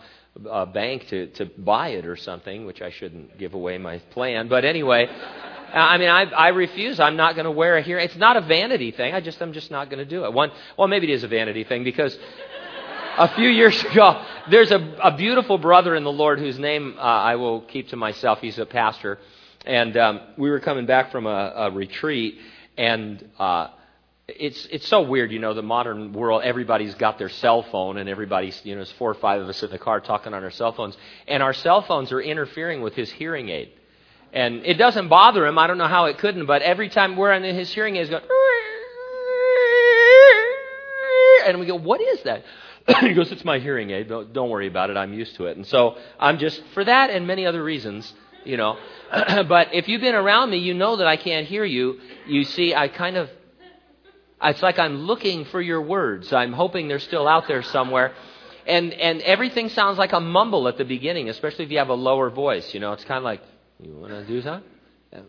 a 0.49 0.65
bank 0.65 1.07
to, 1.07 1.27
to 1.27 1.45
buy 1.45 1.89
it 1.89 2.05
or 2.05 2.15
something, 2.15 2.65
which 2.65 2.81
I 2.81 2.89
shouldn't 2.89 3.37
give 3.37 3.53
away 3.53 3.77
my 3.77 3.99
plan. 3.99 4.47
But 4.49 4.65
anyway, 4.65 5.07
I 5.73 5.97
mean, 5.97 6.09
I, 6.09 6.23
I 6.23 6.47
refuse. 6.49 6.99
I'm 6.99 7.15
not 7.15 7.35
going 7.35 7.45
to 7.45 7.51
wear 7.51 7.77
a 7.77 7.81
hearing. 7.81 8.05
It's 8.05 8.17
not 8.17 8.35
a 8.35 8.41
vanity 8.41 8.91
thing. 8.91 9.13
I 9.13 9.21
just, 9.21 9.41
I'm 9.41 9.53
just 9.53 9.71
not 9.71 9.89
going 9.89 9.99
to 9.99 10.05
do 10.05 10.25
it. 10.25 10.33
One, 10.33 10.51
well, 10.77 10.87
maybe 10.87 11.11
it 11.11 11.13
is 11.13 11.23
a 11.23 11.27
vanity 11.29 11.63
thing 11.63 11.83
because 11.83 12.17
a 13.17 13.35
few 13.35 13.49
years 13.49 13.83
ago, 13.91 14.23
there's 14.49 14.71
a, 14.71 14.97
a 15.01 15.15
beautiful 15.15 15.57
brother 15.57 15.95
in 15.95 16.03
the 16.03 16.11
Lord 16.11 16.39
whose 16.39 16.57
name 16.57 16.95
uh, 16.97 17.01
I 17.01 17.35
will 17.35 17.61
keep 17.61 17.89
to 17.89 17.95
myself. 17.95 18.39
He's 18.39 18.59
a 18.59 18.65
pastor. 18.65 19.19
And 19.65 19.95
um, 19.97 20.21
we 20.37 20.49
were 20.49 20.59
coming 20.59 20.85
back 20.85 21.11
from 21.11 21.27
a, 21.27 21.53
a 21.55 21.71
retreat, 21.71 22.39
and 22.77 23.23
uh, 23.37 23.67
it's 24.27 24.65
it's 24.71 24.87
so 24.87 25.03
weird, 25.03 25.31
you 25.31 25.37
know, 25.37 25.53
the 25.53 25.61
modern 25.61 26.13
world. 26.13 26.41
Everybody's 26.43 26.95
got 26.95 27.19
their 27.19 27.29
cell 27.29 27.61
phone, 27.61 27.97
and 27.97 28.09
everybody's 28.09 28.59
you 28.65 28.73
know, 28.73 28.79
there's 28.79 28.91
four 28.93 29.11
or 29.11 29.15
five 29.15 29.39
of 29.39 29.47
us 29.47 29.61
in 29.61 29.69
the 29.69 29.77
car 29.77 29.99
talking 29.99 30.33
on 30.33 30.43
our 30.43 30.49
cell 30.49 30.73
phones, 30.73 30.97
and 31.27 31.43
our 31.43 31.53
cell 31.53 31.83
phones 31.83 32.11
are 32.11 32.19
interfering 32.19 32.81
with 32.81 32.95
his 32.95 33.11
hearing 33.11 33.49
aid. 33.49 33.71
And 34.33 34.65
it 34.65 34.75
doesn't 34.75 35.09
bother 35.09 35.45
him. 35.45 35.59
I 35.59 35.67
don't 35.67 35.77
know 35.77 35.87
how 35.87 36.05
it 36.05 36.17
couldn't, 36.17 36.45
but 36.45 36.61
every 36.61 36.89
time 36.89 37.17
we're 37.17 37.31
on 37.31 37.43
his 37.43 37.71
hearing 37.71 37.97
aid, 37.97 38.09
going, 38.09 38.23
and 41.45 41.59
we 41.59 41.65
go, 41.65 41.75
what 41.75 42.01
is 42.01 42.23
that? 42.23 42.43
he 43.01 43.13
goes, 43.13 43.31
It's 43.31 43.45
my 43.45 43.59
hearing 43.59 43.91
aid. 43.91 44.09
Don't, 44.09 44.33
don't 44.33 44.49
worry 44.49 44.67
about 44.67 44.89
it. 44.89 44.97
I'm 44.97 45.13
used 45.13 45.35
to 45.35 45.45
it. 45.45 45.57
And 45.57 45.65
so 45.65 45.97
I'm 46.19 46.37
just, 46.37 46.61
for 46.73 46.83
that 46.83 47.09
and 47.09 47.27
many 47.27 47.45
other 47.45 47.63
reasons, 47.63 48.13
you 48.43 48.57
know. 48.57 48.77
but 49.47 49.73
if 49.73 49.87
you've 49.87 50.01
been 50.01 50.15
around 50.15 50.49
me, 50.49 50.57
you 50.57 50.73
know 50.73 50.97
that 50.97 51.07
I 51.07 51.17
can't 51.17 51.47
hear 51.47 51.65
you. 51.65 51.99
You 52.27 52.43
see, 52.43 52.73
I 52.73 52.87
kind 52.87 53.17
of, 53.17 53.29
It's 54.43 54.61
like 54.61 54.79
I'm 54.79 55.03
looking 55.03 55.45
for 55.45 55.61
your 55.61 55.81
words. 55.81 56.33
I'm 56.33 56.53
hoping 56.53 56.87
they're 56.87 56.99
still 56.99 57.27
out 57.27 57.47
there 57.47 57.63
somewhere. 57.63 58.13
And, 58.65 58.93
and 58.93 59.21
everything 59.21 59.69
sounds 59.69 59.97
like 59.97 60.13
a 60.13 60.19
mumble 60.19 60.67
at 60.67 60.77
the 60.77 60.85
beginning, 60.85 61.29
especially 61.29 61.65
if 61.65 61.71
you 61.71 61.79
have 61.79 61.89
a 61.89 61.95
lower 61.95 62.29
voice. 62.29 62.73
You 62.73 62.79
know, 62.79 62.93
it's 62.93 63.03
kind 63.03 63.17
of 63.17 63.23
like, 63.23 63.41
you 63.79 63.95
want 63.95 64.11
to 64.13 64.25
do 64.25 64.41
something? 64.41 64.69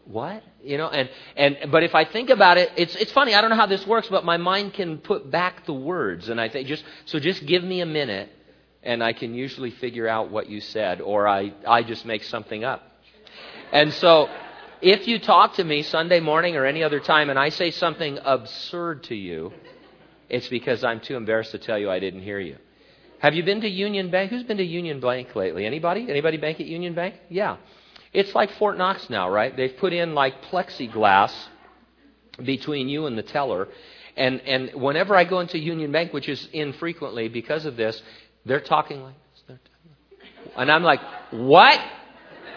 What? 0.04 0.44
You 0.62 0.78
know, 0.78 0.88
and, 0.88 1.10
and, 1.36 1.72
but 1.72 1.82
if 1.82 1.94
I 1.94 2.04
think 2.04 2.30
about 2.30 2.56
it, 2.56 2.70
it's, 2.76 2.94
it's 2.94 3.10
funny. 3.10 3.34
I 3.34 3.40
don't 3.40 3.50
know 3.50 3.56
how 3.56 3.66
this 3.66 3.84
works, 3.86 4.08
but 4.08 4.24
my 4.24 4.36
mind 4.36 4.74
can 4.74 4.98
put 4.98 5.30
back 5.30 5.66
the 5.66 5.72
words. 5.72 6.28
And 6.28 6.40
I 6.40 6.48
think 6.48 6.68
just, 6.68 6.84
so 7.06 7.18
just 7.18 7.44
give 7.46 7.64
me 7.64 7.80
a 7.80 7.86
minute 7.86 8.30
and 8.82 9.02
I 9.02 9.12
can 9.12 9.34
usually 9.34 9.70
figure 9.70 10.08
out 10.08 10.30
what 10.30 10.48
you 10.48 10.60
said, 10.60 11.00
or 11.00 11.28
I, 11.28 11.52
I 11.66 11.82
just 11.82 12.04
make 12.04 12.24
something 12.24 12.64
up. 12.64 12.82
And 13.72 13.92
so, 13.94 14.28
if 14.80 15.06
you 15.06 15.20
talk 15.20 15.54
to 15.54 15.64
me 15.64 15.82
Sunday 15.82 16.18
morning 16.18 16.56
or 16.56 16.66
any 16.66 16.82
other 16.82 16.98
time 16.98 17.30
and 17.30 17.38
I 17.38 17.50
say 17.50 17.70
something 17.70 18.18
absurd 18.24 19.04
to 19.04 19.14
you, 19.14 19.52
it's 20.28 20.48
because 20.48 20.82
I'm 20.82 20.98
too 21.00 21.16
embarrassed 21.16 21.52
to 21.52 21.58
tell 21.58 21.78
you 21.78 21.90
I 21.90 22.00
didn't 22.00 22.22
hear 22.22 22.40
you. 22.40 22.56
Have 23.20 23.34
you 23.34 23.44
been 23.44 23.60
to 23.60 23.68
Union 23.68 24.10
Bank? 24.10 24.30
Who's 24.30 24.42
been 24.42 24.56
to 24.56 24.64
Union 24.64 24.98
Bank 24.98 25.36
lately? 25.36 25.64
Anybody? 25.64 26.06
Anybody 26.10 26.38
bank 26.38 26.58
at 26.58 26.66
Union 26.66 26.94
Bank? 26.94 27.14
Yeah. 27.28 27.58
It's 28.12 28.34
like 28.34 28.52
Fort 28.52 28.76
Knox 28.76 29.08
now, 29.08 29.30
right? 29.30 29.56
They've 29.56 29.76
put 29.76 29.92
in 29.92 30.14
like 30.14 30.42
plexiglass 30.44 31.32
between 32.42 32.88
you 32.88 33.06
and 33.06 33.16
the 33.16 33.22
teller. 33.22 33.68
And, 34.16 34.40
and 34.42 34.70
whenever 34.74 35.16
I 35.16 35.24
go 35.24 35.40
into 35.40 35.58
Union 35.58 35.92
Bank, 35.92 36.12
which 36.12 36.28
is 36.28 36.48
infrequently 36.52 37.28
because 37.28 37.64
of 37.64 37.76
this, 37.76 38.00
they're 38.44 38.60
talking 38.60 39.02
like 39.02 39.14
this. 39.48 39.58
And 40.56 40.70
I'm 40.70 40.82
like, 40.82 41.00
what? 41.30 41.80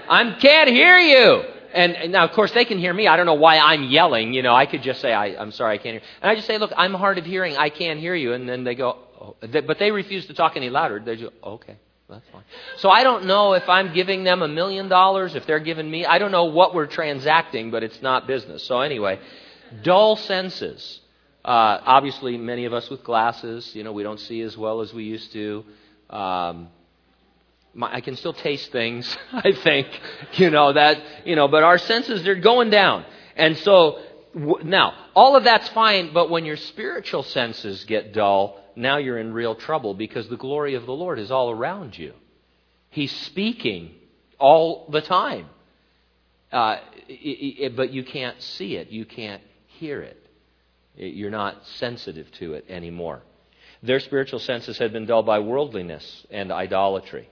I 0.09 0.37
can't 0.39 0.69
hear 0.69 0.97
you. 0.97 1.43
And, 1.73 1.93
and, 1.95 2.11
now, 2.11 2.25
of 2.25 2.31
course, 2.31 2.51
they 2.53 2.65
can 2.65 2.77
hear 2.77 2.93
me. 2.93 3.07
I 3.07 3.17
don't 3.17 3.25
know 3.25 3.33
why 3.33 3.57
I'm 3.57 3.83
yelling. 3.83 4.33
You 4.33 4.43
know, 4.43 4.53
I 4.53 4.65
could 4.65 4.81
just 4.81 5.01
say, 5.01 5.11
I, 5.11 5.41
am 5.41 5.51
sorry, 5.51 5.75
I 5.75 5.77
can't 5.77 5.93
hear. 5.95 6.09
And 6.21 6.31
I 6.31 6.35
just 6.35 6.47
say, 6.47 6.57
look, 6.57 6.71
I'm 6.75 6.93
hard 6.93 7.17
of 7.17 7.25
hearing. 7.25 7.57
I 7.57 7.69
can't 7.69 7.99
hear 7.99 8.15
you. 8.15 8.33
And 8.33 8.47
then 8.47 8.63
they 8.63 8.75
go, 8.75 8.97
oh. 9.19 9.35
but 9.41 9.77
they 9.77 9.91
refuse 9.91 10.25
to 10.27 10.33
talk 10.33 10.53
any 10.55 10.69
louder. 10.69 11.01
They 11.03 11.17
just, 11.17 11.33
okay, 11.43 11.77
that's 12.09 12.27
fine. 12.31 12.43
So 12.77 12.89
I 12.89 13.03
don't 13.03 13.25
know 13.25 13.53
if 13.53 13.67
I'm 13.67 13.93
giving 13.93 14.23
them 14.23 14.41
a 14.41 14.47
million 14.47 14.89
dollars, 14.89 15.35
if 15.35 15.47
they're 15.47 15.59
giving 15.59 15.89
me, 15.89 16.05
I 16.05 16.19
don't 16.19 16.31
know 16.31 16.45
what 16.45 16.75
we're 16.75 16.85
transacting, 16.85 17.71
but 17.71 17.83
it's 17.83 18.01
not 18.01 18.27
business. 18.27 18.63
So 18.63 18.81
anyway, 18.81 19.19
dull 19.81 20.15
senses. 20.15 20.99
Uh, 21.43 21.79
obviously, 21.85 22.37
many 22.37 22.65
of 22.65 22.73
us 22.73 22.89
with 22.89 23.03
glasses, 23.03 23.75
you 23.75 23.83
know, 23.83 23.91
we 23.91 24.03
don't 24.03 24.19
see 24.19 24.41
as 24.41 24.57
well 24.57 24.81
as 24.81 24.93
we 24.93 25.03
used 25.03 25.31
to. 25.33 25.63
Um, 26.09 26.69
my, 27.73 27.93
I 27.95 28.01
can 28.01 28.15
still 28.15 28.33
taste 28.33 28.71
things, 28.71 29.17
I 29.31 29.51
think, 29.51 29.87
you 30.33 30.49
know, 30.49 30.73
that, 30.73 31.01
you 31.25 31.35
know, 31.35 31.47
but 31.47 31.63
our 31.63 31.77
senses, 31.77 32.23
they're 32.23 32.35
going 32.35 32.69
down. 32.69 33.05
And 33.35 33.57
so, 33.57 33.99
now, 34.35 34.93
all 35.15 35.37
of 35.37 35.45
that's 35.45 35.69
fine, 35.69 36.13
but 36.13 36.29
when 36.29 36.43
your 36.43 36.57
spiritual 36.57 37.23
senses 37.23 37.85
get 37.85 38.13
dull, 38.13 38.61
now 38.75 38.97
you're 38.97 39.17
in 39.17 39.33
real 39.33 39.55
trouble 39.55 39.93
because 39.93 40.27
the 40.27 40.35
glory 40.35 40.75
of 40.75 40.85
the 40.85 40.91
Lord 40.91 41.19
is 41.19 41.31
all 41.31 41.49
around 41.49 41.97
you. 41.97 42.13
He's 42.89 43.11
speaking 43.11 43.91
all 44.37 44.89
the 44.91 45.01
time. 45.01 45.47
Uh, 46.51 46.77
it, 47.07 47.13
it, 47.13 47.75
but 47.75 47.91
you 47.91 48.03
can't 48.03 48.41
see 48.41 48.75
it, 48.75 48.89
you 48.89 49.05
can't 49.05 49.41
hear 49.67 50.01
it. 50.01 50.21
You're 50.97 51.31
not 51.31 51.65
sensitive 51.77 52.29
to 52.33 52.53
it 52.53 52.65
anymore. 52.69 53.21
Their 53.83 53.99
spiritual 53.99 54.39
senses 54.39 54.77
had 54.77 54.93
been 54.93 55.05
dulled 55.05 55.25
by 55.25 55.39
worldliness 55.39 56.25
and 56.29 56.51
idolatry. 56.51 57.29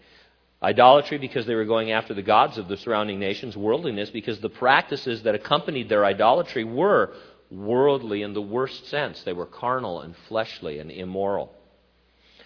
Idolatry 0.63 1.17
because 1.17 1.46
they 1.46 1.55
were 1.55 1.65
going 1.65 1.91
after 1.91 2.13
the 2.13 2.22
gods 2.22 2.58
of 2.58 2.70
the 2.70 2.77
surrounding 2.77 3.20
nations, 3.20 3.58
worldliness 3.58 4.10
because 4.10 4.39
the 4.39 4.50
practices 4.50 5.24
that 5.24 5.36
accompanied 5.36 5.89
their 5.89 6.05
idolatry 6.05 6.63
were 6.63 7.13
worldly 7.51 8.22
in 8.22 8.34
the 8.34 8.41
worst 8.41 8.88
sense. 8.88 9.22
They 9.24 9.34
were 9.34 9.46
carnal 9.46 10.00
and 10.01 10.15
fleshly 10.29 10.79
and 10.79 10.89
immoral. 10.89 11.53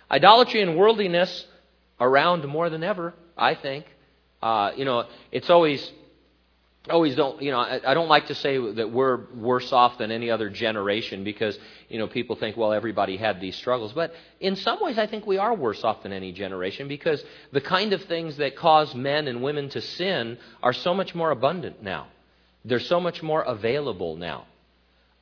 Idolatry 0.09 0.62
and 0.62 0.75
worldliness 0.75 1.45
around 2.00 2.47
more 2.47 2.69
than 2.69 2.83
ever, 2.83 3.13
I 3.38 3.53
think. 3.53 3.86
Uh, 4.41 4.71
you 4.75 4.86
know, 4.86 5.05
it's 5.31 5.50
always 5.50 5.91
always 6.89 7.15
don't, 7.15 7.41
you 7.41 7.51
know, 7.51 7.60
I, 7.60 7.79
I 7.86 7.94
don't 7.94 8.08
like 8.08 8.27
to 8.27 8.36
say 8.36 8.58
that 8.74 8.91
we're 8.91 9.25
worse 9.36 9.72
off 9.72 9.98
than 9.98 10.12
any 10.12 10.29
other 10.29 10.50
generation 10.50 11.24
because, 11.24 11.58
you 11.89 11.98
know, 12.00 12.08
people 12.08 12.36
think, 12.36 12.58
well, 12.58 12.74
everybody 12.74 13.17
had 13.17 13.39
these 13.39 13.56
struggles. 13.56 13.94
But 13.94 14.13
in 14.39 14.56
some 14.56 14.79
ways, 14.82 14.98
I 14.98 15.08
think 15.08 15.25
we 15.25 15.38
are 15.38 15.53
worse 15.53 15.84
off 15.84 16.03
than 16.03 16.13
any 16.13 16.32
generation 16.32 16.88
because 16.88 17.24
the 17.51 17.62
kind 17.62 17.94
of 17.94 18.03
things 18.03 18.38
that 18.38 18.56
cause 18.56 18.94
men 18.96 19.27
and 19.27 19.41
women 19.41 19.70
to 19.70 19.82
sin 19.82 20.38
are 20.62 20.74
so 20.74 20.94
much 20.94 21.13
more 21.15 21.32
abundant 21.32 21.84
now. 21.84 22.08
They're 22.65 22.79
so 22.79 23.00
much 23.00 23.24
more 23.24 23.41
available 23.41 24.15
now. 24.15 24.46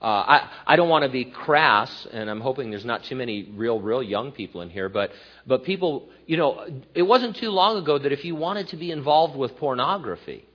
Uh, 0.02 0.06
I, 0.06 0.50
I 0.68 0.76
don't 0.76 0.90
want 0.90 1.04
to 1.04 1.10
be 1.10 1.26
crass, 1.26 2.08
and 2.12 2.30
I'm 2.30 2.42
hoping 2.42 2.70
there's 2.70 2.86
not 2.86 3.06
too 3.06 3.16
many 3.16 3.50
real, 3.56 3.80
real 3.80 4.04
young 4.04 4.32
people 4.32 4.62
in 4.62 4.70
here, 4.70 4.90
but, 4.90 5.12
but 5.48 5.64
people, 5.64 6.10
you 6.28 6.38
know, 6.38 6.68
it 6.94 7.04
wasn't 7.04 7.38
too 7.38 7.50
long 7.50 7.78
ago 7.78 7.98
that 7.98 8.12
if 8.12 8.26
you 8.26 8.36
wanted 8.36 8.68
to 8.70 8.78
be 8.78 8.92
involved 8.92 9.36
with 9.36 9.56
pornography, 9.58 10.46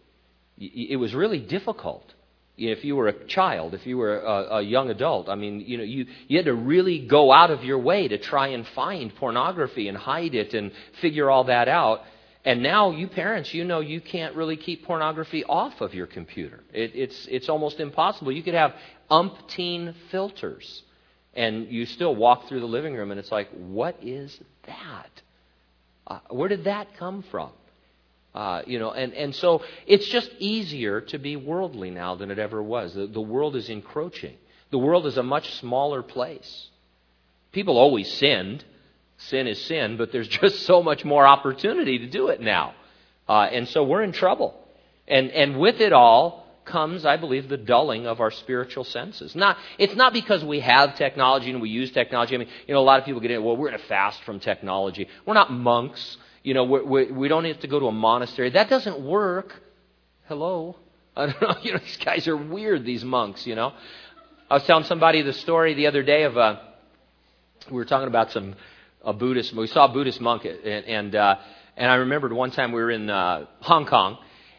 it 0.61 0.97
was 0.97 1.15
really 1.15 1.41
difficult 1.41 2.05
if 2.57 2.85
you 2.85 2.95
were 2.95 3.09
a 3.09 3.27
child, 3.27 3.75
if 3.75 3.87
you 3.87 3.97
were 3.97 4.19
a, 4.19 4.57
a, 4.57 4.63
young 4.63 4.91
adult. 4.91 5.31
I 5.31 5.35
mean, 5.35 5.61
you 5.61 5.79
know, 5.79 5.85
you, 5.85 6.07
you 6.29 6.37
had 6.37 6.45
to 6.45 6.55
really 6.55 7.07
go 7.07 7.33
out 7.33 7.51
of 7.51 7.65
your 7.65 7.79
way 7.79 8.07
to 8.09 8.19
try 8.19 8.49
and 8.49 8.67
find 8.75 9.15
pornography 9.17 9.89
and 9.89 9.97
hide 9.97 10.35
it 10.35 10.53
and 10.53 10.71
figure 11.01 11.31
all 11.31 11.45
that 11.45 11.69
out. 11.69 12.03
And 12.45 12.63
now, 12.63 12.91
you 12.91 13.09
parents, 13.09 13.53
you 13.55 13.65
know 13.65 13.81
you 13.81 14.01
can't 14.01 14.35
really 14.35 14.57
keep 14.57 14.85
pornography 14.85 15.45
off 15.45 15.81
of 15.81 15.95
your 15.95 16.07
computer. 16.07 16.61
It, 16.73 16.93
it's, 16.95 17.27
it's 17.31 17.49
almost 17.49 17.81
impossible. 17.81 18.33
You 18.33 18.43
could 18.43 18.55
have 18.55 18.75
umpteen 19.11 19.95
filters, 20.11 20.83
and 21.35 21.69
you 21.69 21.87
still 21.87 22.15
walk 22.15 22.49
through 22.49 22.61
the 22.61 22.67
living 22.67 22.95
room, 22.95 23.11
and 23.11 23.21
it's 23.21 23.33
like, 23.33 23.49
what 23.53 23.97
is 24.03 24.39
that? 24.67 25.11
Uh, 26.07 26.19
where 26.31 26.49
did 26.49 26.65
that 26.65 26.97
come 26.99 27.25
from? 27.31 27.51
Uh, 28.35 28.63
you 28.67 28.79
know, 28.79 28.93
and, 28.93 29.13
and 29.15 29.35
so 29.35 29.63
it's 29.87 30.07
just 30.07 30.31
easier 30.39 31.01
to 31.01 31.19
be 31.19 31.35
worldly 31.35 31.91
now 31.91 32.15
than 32.15 32.31
it 32.31 32.39
ever 32.39 32.63
was. 32.63 32.95
The, 32.95 33.07
the 33.07 33.21
world 33.21 33.57
is 33.57 33.69
encroaching. 33.69 34.37
The 34.71 34.79
world 34.79 35.07
is 35.07 35.17
a 35.17 35.23
much 35.23 35.53
smaller 35.55 36.03
place. 36.03 36.69
People 37.53 37.77
always 37.77 38.11
sinned. 38.13 38.65
Sin 39.19 39.47
is 39.47 39.61
sin, 39.65 39.97
but 39.97 40.13
there's 40.13 40.29
just 40.43 40.65
so 40.65 40.83
much 40.83 41.05
more 41.05 41.27
opportunity 41.27 41.99
to 41.99 42.07
do 42.07 42.29
it 42.29 42.41
now. 42.41 42.75
Uh, 43.29 43.43
and 43.43 43.69
so 43.69 43.83
we're 43.85 44.03
in 44.03 44.13
trouble. 44.13 44.55
And, 45.09 45.31
and 45.31 45.59
with 45.59 45.81
it 45.81 45.93
all 45.93 46.47
comes, 46.65 47.05
I 47.05 47.17
believe, 47.17 47.49
the 47.49 47.57
dulling 47.57 48.07
of 48.07 48.21
our 48.21 48.31
spiritual 48.31 48.85
senses. 48.85 49.35
Not, 49.35 49.57
it's 49.79 49.97
not 49.97 50.13
because 50.13 50.45
we 50.45 50.61
have 50.61 50.97
technology 50.97 51.51
and 51.51 51.61
we 51.61 51.69
use 51.69 51.91
technology. 51.91 52.35
I 52.37 52.39
mean, 52.39 52.49
you 52.67 52.75
know, 52.75 52.81
a 52.81 52.83
lot 52.83 53.01
of 53.01 53.05
people 53.05 53.21
get 53.21 53.33
in, 53.33 53.43
well, 53.43 53.57
we're 53.57 53.69
going 53.69 53.81
to 53.81 53.87
fast 53.89 54.23
from 54.23 54.39
technology. 54.39 55.09
We're 55.27 55.35
not 55.35 55.53
monks. 55.53 56.17
You 56.43 56.55
know, 56.55 56.65
we're, 56.65 56.85
we're, 56.85 57.13
we 57.13 57.29
do 57.29 57.35
not 57.35 57.45
have 57.45 57.61
to 57.61 57.69
go 57.69 57.81
to 57.81 57.87
a 57.87 57.93
monastery. 57.93 58.51
That 58.51 58.71
doesn't 58.71 59.01
work. 59.01 59.55
Hello? 60.27 60.77
I 61.17 61.27
don't 61.27 61.43
know. 61.43 61.55
You 61.63 61.73
know, 61.73 61.79
these 61.79 61.99
guys 61.99 62.29
are 62.29 62.37
weird, 62.37 62.85
these 62.85 63.05
monks, 63.05 63.47
you 63.47 63.55
know. 63.55 63.73
I 64.51 64.55
was 64.55 64.65
telling 64.65 64.85
somebody 64.85 65.23
the 65.23 65.33
story 65.33 65.75
the 65.75 65.87
other 65.87 66.03
day 66.03 66.25
of 66.25 66.37
a, 66.37 66.41
uh, 66.41 66.61
we 67.71 67.77
were 67.77 67.85
talking 67.85 68.09
about 68.09 68.33
some, 68.33 68.57
a 69.05 69.13
Buddhist, 69.13 69.55
we 69.55 69.67
saw 69.67 69.85
a 69.85 69.93
Buddhist 69.93 70.21
monk, 70.21 70.45
and, 70.45 70.65
and, 70.65 71.15
uh, 71.15 71.37
and 71.77 71.91
I 71.91 71.97
remembered 71.97 72.33
one 72.33 72.51
time 72.51 72.73
we 72.73 72.81
were 72.81 72.91
in 72.91 73.11
uh, 73.11 73.47
Hong 73.61 73.87
Kong, 73.87 74.19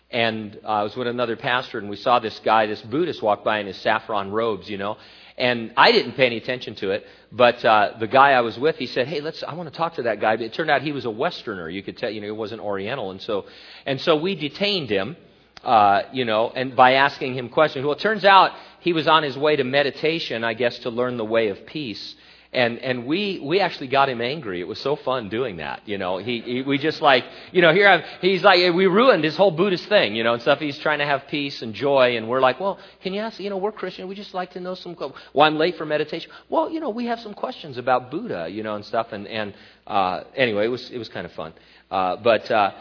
and 0.09 0.59
uh, 0.63 0.67
I 0.67 0.83
was 0.83 0.95
with 0.95 1.07
another 1.07 1.35
pastor, 1.35 1.77
and 1.79 1.89
we 1.89 1.95
saw 1.95 2.19
this 2.19 2.39
guy, 2.39 2.67
this 2.67 2.81
Buddhist, 2.81 3.21
walk 3.21 3.43
by 3.43 3.59
in 3.59 3.67
his 3.67 3.77
saffron 3.77 4.31
robes, 4.31 4.69
you 4.69 4.77
know. 4.77 4.97
And 5.41 5.73
I 5.75 5.91
didn't 5.91 6.11
pay 6.11 6.27
any 6.27 6.37
attention 6.37 6.75
to 6.75 6.91
it, 6.91 7.03
but 7.31 7.65
uh, 7.65 7.93
the 7.99 8.05
guy 8.05 8.33
I 8.33 8.41
was 8.41 8.59
with, 8.59 8.75
he 8.75 8.85
said, 8.85 9.07
"Hey, 9.07 9.21
let's. 9.21 9.41
I 9.41 9.55
want 9.55 9.71
to 9.71 9.75
talk 9.75 9.95
to 9.95 10.03
that 10.03 10.21
guy." 10.21 10.35
But 10.35 10.45
it 10.45 10.53
turned 10.53 10.69
out 10.69 10.83
he 10.83 10.91
was 10.91 11.05
a 11.05 11.09
Westerner. 11.09 11.67
You 11.67 11.81
could 11.81 11.97
tell, 11.97 12.11
you 12.11 12.21
know, 12.21 12.27
he 12.27 12.31
wasn't 12.31 12.61
Oriental, 12.61 13.09
and 13.09 13.19
so, 13.19 13.45
and 13.87 13.99
so 13.99 14.17
we 14.17 14.35
detained 14.35 14.91
him, 14.91 15.17
uh, 15.63 16.03
you 16.13 16.25
know, 16.25 16.51
and 16.55 16.75
by 16.75 16.93
asking 16.93 17.33
him 17.33 17.49
questions. 17.49 17.83
Well, 17.83 17.95
it 17.95 17.99
turns 17.99 18.23
out 18.23 18.51
he 18.81 18.93
was 18.93 19.07
on 19.07 19.23
his 19.23 19.35
way 19.35 19.55
to 19.55 19.63
meditation, 19.63 20.43
I 20.43 20.53
guess, 20.53 20.77
to 20.79 20.91
learn 20.91 21.17
the 21.17 21.25
way 21.25 21.47
of 21.47 21.65
peace. 21.65 22.13
And, 22.53 22.79
and 22.79 23.05
we, 23.05 23.39
we 23.39 23.61
actually 23.61 23.87
got 23.87 24.09
him 24.09 24.19
angry. 24.19 24.59
It 24.59 24.67
was 24.67 24.79
so 24.79 24.97
fun 24.97 25.29
doing 25.29 25.57
that. 25.57 25.87
You 25.87 25.97
know, 25.97 26.17
he, 26.17 26.41
he 26.41 26.61
we 26.63 26.77
just 26.77 27.01
like, 27.01 27.23
you 27.53 27.61
know, 27.61 27.73
here 27.73 27.87
I'm, 27.87 28.03
he's 28.19 28.43
like, 28.43 28.73
we 28.73 28.87
ruined 28.87 29.23
his 29.23 29.37
whole 29.37 29.51
Buddhist 29.51 29.87
thing, 29.87 30.15
you 30.15 30.25
know, 30.25 30.33
and 30.33 30.41
stuff. 30.41 30.59
He's 30.59 30.77
trying 30.77 30.99
to 30.99 31.05
have 31.05 31.27
peace 31.29 31.61
and 31.61 31.73
joy. 31.73 32.17
And 32.17 32.27
we're 32.27 32.41
like, 32.41 32.59
well, 32.59 32.77
can 33.03 33.13
you 33.13 33.21
ask, 33.21 33.39
you 33.39 33.49
know, 33.49 33.55
we're 33.55 33.71
Christian. 33.71 34.09
We 34.09 34.15
just 34.15 34.33
like 34.33 34.51
to 34.51 34.59
know 34.59 34.75
some, 34.75 34.97
well, 34.99 35.47
I'm 35.47 35.57
late 35.57 35.77
for 35.77 35.85
meditation. 35.85 36.29
Well, 36.49 36.69
you 36.69 36.81
know, 36.81 36.89
we 36.89 37.05
have 37.05 37.21
some 37.21 37.33
questions 37.33 37.77
about 37.77 38.11
Buddha, 38.11 38.49
you 38.49 38.63
know, 38.63 38.75
and 38.75 38.83
stuff. 38.83 39.13
And, 39.13 39.27
and, 39.27 39.53
uh, 39.87 40.25
anyway, 40.35 40.65
it 40.65 40.69
was, 40.69 40.91
it 40.91 40.97
was 40.97 41.07
kind 41.07 41.25
of 41.25 41.31
fun. 41.31 41.53
Uh, 41.89 42.17
but, 42.17 42.51
uh, 42.51 42.71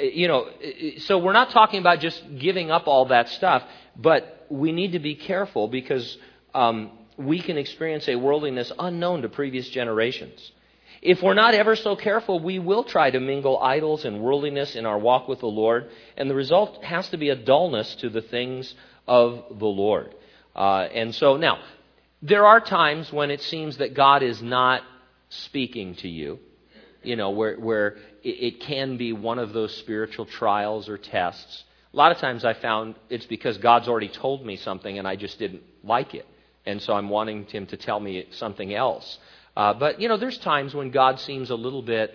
you 0.00 0.26
know, 0.26 0.48
so 0.98 1.18
we're 1.18 1.32
not 1.32 1.50
talking 1.50 1.78
about 1.78 2.00
just 2.00 2.20
giving 2.36 2.72
up 2.72 2.88
all 2.88 3.06
that 3.06 3.28
stuff, 3.28 3.62
but 3.96 4.46
we 4.48 4.72
need 4.72 4.92
to 4.92 4.98
be 4.98 5.14
careful 5.14 5.68
because, 5.68 6.18
um, 6.52 6.90
we 7.24 7.40
can 7.40 7.58
experience 7.58 8.08
a 8.08 8.16
worldliness 8.16 8.72
unknown 8.78 9.22
to 9.22 9.28
previous 9.28 9.68
generations. 9.68 10.52
If 11.02 11.22
we're 11.22 11.34
not 11.34 11.54
ever 11.54 11.76
so 11.76 11.96
careful, 11.96 12.40
we 12.40 12.58
will 12.58 12.84
try 12.84 13.10
to 13.10 13.20
mingle 13.20 13.58
idols 13.58 14.04
and 14.04 14.20
worldliness 14.20 14.76
in 14.76 14.84
our 14.86 14.98
walk 14.98 15.28
with 15.28 15.40
the 15.40 15.46
Lord, 15.46 15.88
and 16.16 16.28
the 16.28 16.34
result 16.34 16.84
has 16.84 17.08
to 17.10 17.16
be 17.16 17.30
a 17.30 17.36
dullness 17.36 17.94
to 17.96 18.10
the 18.10 18.20
things 18.20 18.74
of 19.06 19.58
the 19.58 19.66
Lord. 19.66 20.14
Uh, 20.54 20.88
and 20.92 21.14
so 21.14 21.36
now, 21.36 21.58
There 22.22 22.46
are 22.46 22.60
times 22.60 23.10
when 23.10 23.30
it 23.30 23.40
seems 23.40 23.78
that 23.78 23.94
God 23.94 24.22
is 24.22 24.42
not 24.42 24.82
speaking 25.30 25.94
to 25.96 26.08
you, 26.08 26.38
you 27.02 27.16
know, 27.16 27.30
where, 27.30 27.56
where 27.56 27.96
it 28.22 28.60
can 28.60 28.98
be 28.98 29.14
one 29.14 29.38
of 29.38 29.54
those 29.54 29.74
spiritual 29.76 30.26
trials 30.26 30.88
or 30.90 30.98
tests. 30.98 31.64
A 31.94 31.96
lot 31.96 32.12
of 32.12 32.18
times 32.18 32.44
I 32.44 32.52
found 32.52 32.96
it's 33.08 33.24
because 33.24 33.56
God's 33.56 33.88
already 33.88 34.08
told 34.08 34.44
me 34.44 34.56
something 34.56 34.98
and 34.98 35.08
I 35.08 35.16
just 35.16 35.38
didn't 35.38 35.62
like 35.82 36.14
it. 36.14 36.26
And 36.66 36.80
so 36.80 36.92
I'm 36.92 37.08
wanting 37.08 37.46
Him 37.46 37.66
to 37.66 37.76
tell 37.76 38.00
me 38.00 38.26
something 38.32 38.74
else. 38.74 39.18
Uh, 39.56 39.74
but, 39.74 40.00
you 40.00 40.08
know, 40.08 40.16
there's 40.16 40.38
times 40.38 40.74
when 40.74 40.90
God 40.90 41.18
seems 41.20 41.50
a 41.50 41.54
little 41.54 41.82
bit 41.82 42.14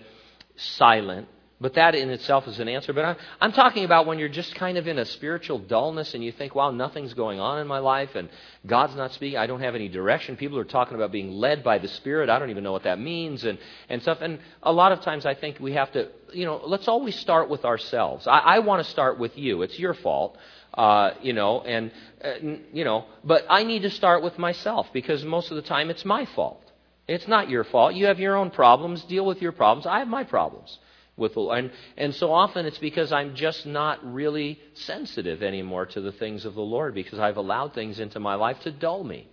silent 0.56 1.28
but 1.60 1.74
that 1.74 1.94
in 1.94 2.10
itself 2.10 2.46
is 2.48 2.60
an 2.60 2.68
answer. 2.68 2.92
But 2.92 3.04
I'm, 3.04 3.16
I'm 3.40 3.52
talking 3.52 3.84
about 3.84 4.06
when 4.06 4.18
you're 4.18 4.28
just 4.28 4.54
kind 4.54 4.76
of 4.76 4.86
in 4.86 4.98
a 4.98 5.06
spiritual 5.06 5.58
dullness 5.58 6.12
and 6.12 6.22
you 6.22 6.30
think, 6.30 6.54
wow, 6.54 6.70
nothing's 6.70 7.14
going 7.14 7.40
on 7.40 7.60
in 7.60 7.66
my 7.66 7.78
life 7.78 8.14
and 8.14 8.28
God's 8.66 8.94
not 8.94 9.12
speaking. 9.12 9.38
I 9.38 9.46
don't 9.46 9.60
have 9.60 9.74
any 9.74 9.88
direction. 9.88 10.36
People 10.36 10.58
are 10.58 10.64
talking 10.64 10.96
about 10.96 11.12
being 11.12 11.30
led 11.30 11.64
by 11.64 11.78
the 11.78 11.88
Spirit. 11.88 12.28
I 12.28 12.38
don't 12.38 12.50
even 12.50 12.62
know 12.62 12.72
what 12.72 12.82
that 12.82 12.98
means 12.98 13.44
and, 13.44 13.58
and 13.88 14.02
stuff. 14.02 14.18
And 14.20 14.38
a 14.62 14.72
lot 14.72 14.92
of 14.92 15.00
times 15.00 15.24
I 15.24 15.34
think 15.34 15.58
we 15.58 15.72
have 15.72 15.90
to, 15.92 16.10
you 16.32 16.44
know, 16.44 16.60
let's 16.62 16.88
always 16.88 17.16
start 17.16 17.48
with 17.48 17.64
ourselves. 17.64 18.26
I, 18.26 18.38
I 18.38 18.58
want 18.58 18.84
to 18.84 18.90
start 18.90 19.18
with 19.18 19.38
you. 19.38 19.62
It's 19.62 19.78
your 19.78 19.94
fault. 19.94 20.36
Uh, 20.76 21.14
you 21.22 21.32
know, 21.32 21.62
and, 21.62 21.90
uh, 22.22 22.34
you 22.72 22.84
know, 22.84 23.06
but 23.24 23.44
I 23.48 23.64
need 23.64 23.82
to 23.82 23.90
start 23.90 24.22
with 24.22 24.38
myself 24.38 24.86
because 24.92 25.24
most 25.24 25.50
of 25.50 25.56
the 25.56 25.62
time 25.62 25.88
it's 25.88 26.04
my 26.04 26.26
fault. 26.34 26.62
It's 27.08 27.26
not 27.26 27.48
your 27.48 27.64
fault. 27.64 27.94
You 27.94 28.06
have 28.06 28.18
your 28.18 28.36
own 28.36 28.50
problems. 28.50 29.02
Deal 29.04 29.24
with 29.24 29.40
your 29.40 29.52
problems. 29.52 29.86
I 29.86 30.00
have 30.00 30.08
my 30.08 30.24
problems 30.24 30.78
with 31.16 31.34
the 31.34 31.40
Lord. 31.40 31.58
and 31.58 31.70
and 31.96 32.14
so 32.14 32.32
often 32.32 32.66
it's 32.66 32.78
because 32.78 33.12
I'm 33.12 33.34
just 33.34 33.64
not 33.66 34.00
really 34.04 34.58
sensitive 34.74 35.42
anymore 35.42 35.86
to 35.86 36.00
the 36.00 36.12
things 36.12 36.44
of 36.44 36.54
the 36.54 36.60
Lord 36.60 36.94
because 36.94 37.18
I've 37.18 37.36
allowed 37.36 37.74
things 37.74 37.98
into 38.00 38.20
my 38.20 38.34
life 38.34 38.58
to 38.64 38.70
dull 38.70 39.02
me, 39.02 39.28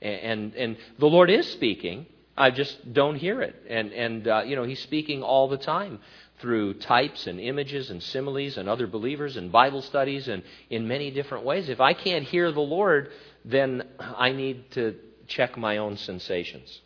and 0.00 0.20
and, 0.20 0.54
and 0.54 0.76
the 0.98 1.06
Lord 1.06 1.30
is 1.30 1.50
speaking. 1.50 2.06
I 2.36 2.50
just 2.50 2.92
don't 2.92 3.16
hear 3.16 3.42
it, 3.42 3.54
and 3.68 3.92
and 3.92 4.28
uh, 4.28 4.42
you 4.44 4.56
know 4.56 4.64
He's 4.64 4.80
speaking 4.80 5.22
all 5.22 5.48
the 5.48 5.58
time 5.58 6.00
through 6.40 6.74
types 6.74 7.26
and 7.26 7.40
images 7.40 7.90
and 7.90 8.02
similes 8.02 8.56
and 8.56 8.68
other 8.68 8.86
believers 8.86 9.36
and 9.36 9.52
Bible 9.52 9.82
studies 9.82 10.28
and 10.28 10.42
in 10.68 10.88
many 10.88 11.10
different 11.10 11.44
ways. 11.44 11.68
If 11.68 11.80
I 11.80 11.94
can't 11.94 12.24
hear 12.24 12.50
the 12.50 12.60
Lord, 12.60 13.10
then 13.44 13.88
I 13.98 14.32
need 14.32 14.70
to 14.72 14.96
check 15.26 15.56
my 15.56 15.78
own 15.78 15.96
sensations. 15.96 16.80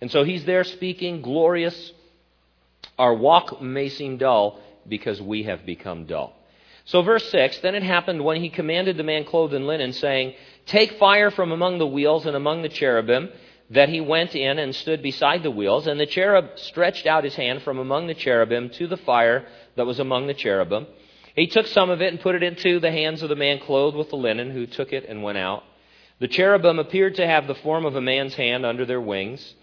And 0.00 0.10
so 0.10 0.24
He's 0.24 0.44
there 0.44 0.64
speaking 0.64 1.22
glorious 1.22 1.92
our 2.98 3.14
walk 3.14 3.60
may 3.60 3.88
seem 3.88 4.18
dull 4.18 4.60
because 4.86 5.20
we 5.20 5.44
have 5.44 5.64
become 5.64 6.06
dull. 6.06 6.36
So, 6.84 7.02
verse 7.02 7.28
6 7.30 7.58
Then 7.58 7.74
it 7.74 7.82
happened 7.82 8.24
when 8.24 8.40
he 8.40 8.48
commanded 8.48 8.96
the 8.96 9.04
man 9.04 9.24
clothed 9.24 9.54
in 9.54 9.66
linen, 9.66 9.92
saying, 9.92 10.34
Take 10.66 10.98
fire 10.98 11.30
from 11.30 11.52
among 11.52 11.78
the 11.78 11.86
wheels 11.86 12.26
and 12.26 12.36
among 12.36 12.62
the 12.62 12.68
cherubim, 12.68 13.30
that 13.72 13.88
he 13.88 14.00
went 14.00 14.34
in 14.34 14.58
and 14.58 14.74
stood 14.74 15.02
beside 15.02 15.42
the 15.42 15.50
wheels. 15.50 15.86
And 15.86 15.98
the 15.98 16.06
cherub 16.06 16.58
stretched 16.58 17.06
out 17.06 17.24
his 17.24 17.34
hand 17.34 17.62
from 17.62 17.78
among 17.78 18.06
the 18.06 18.14
cherubim 18.14 18.70
to 18.70 18.86
the 18.86 18.96
fire 18.96 19.46
that 19.76 19.86
was 19.86 19.98
among 19.98 20.26
the 20.26 20.34
cherubim. 20.34 20.86
He 21.34 21.46
took 21.46 21.66
some 21.66 21.88
of 21.88 22.02
it 22.02 22.12
and 22.12 22.20
put 22.20 22.34
it 22.34 22.42
into 22.42 22.80
the 22.80 22.90
hands 22.90 23.22
of 23.22 23.30
the 23.30 23.36
man 23.36 23.58
clothed 23.60 23.96
with 23.96 24.10
the 24.10 24.16
linen, 24.16 24.50
who 24.50 24.66
took 24.66 24.92
it 24.92 25.06
and 25.08 25.22
went 25.22 25.38
out. 25.38 25.62
The 26.18 26.28
cherubim 26.28 26.78
appeared 26.78 27.16
to 27.16 27.26
have 27.26 27.46
the 27.46 27.54
form 27.54 27.86
of 27.86 27.96
a 27.96 28.00
man's 28.02 28.34
hand 28.34 28.66
under 28.66 28.84
their 28.84 29.00
wings. 29.00 29.54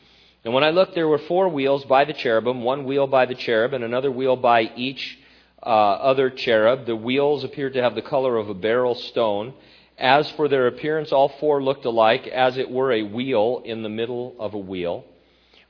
And 0.43 0.53
when 0.53 0.63
I 0.63 0.71
looked, 0.71 0.95
there 0.95 1.07
were 1.07 1.19
four 1.19 1.47
wheels 1.49 1.85
by 1.85 2.05
the 2.05 2.13
cherubim, 2.13 2.63
one 2.63 2.85
wheel 2.85 3.05
by 3.05 3.25
the 3.27 3.35
cherub, 3.35 3.73
and 3.73 3.83
another 3.83 4.11
wheel 4.11 4.35
by 4.35 4.63
each 4.75 5.19
uh, 5.61 5.69
other 5.69 6.29
cherub. 6.29 6.85
The 6.85 6.95
wheels 6.95 7.43
appeared 7.43 7.73
to 7.73 7.83
have 7.83 7.93
the 7.93 8.01
color 8.01 8.37
of 8.37 8.49
a 8.49 8.53
beryl 8.53 8.95
stone. 8.95 9.53
As 9.99 10.31
for 10.31 10.47
their 10.47 10.67
appearance, 10.67 11.11
all 11.11 11.27
four 11.27 11.61
looked 11.61 11.83
alike, 11.83 12.25
as 12.27 12.57
it 12.57 12.71
were 12.71 12.93
a 12.93 13.03
wheel 13.03 13.61
in 13.65 13.83
the 13.83 13.89
middle 13.89 14.33
of 14.39 14.53
a 14.53 14.57
wheel. 14.57 15.03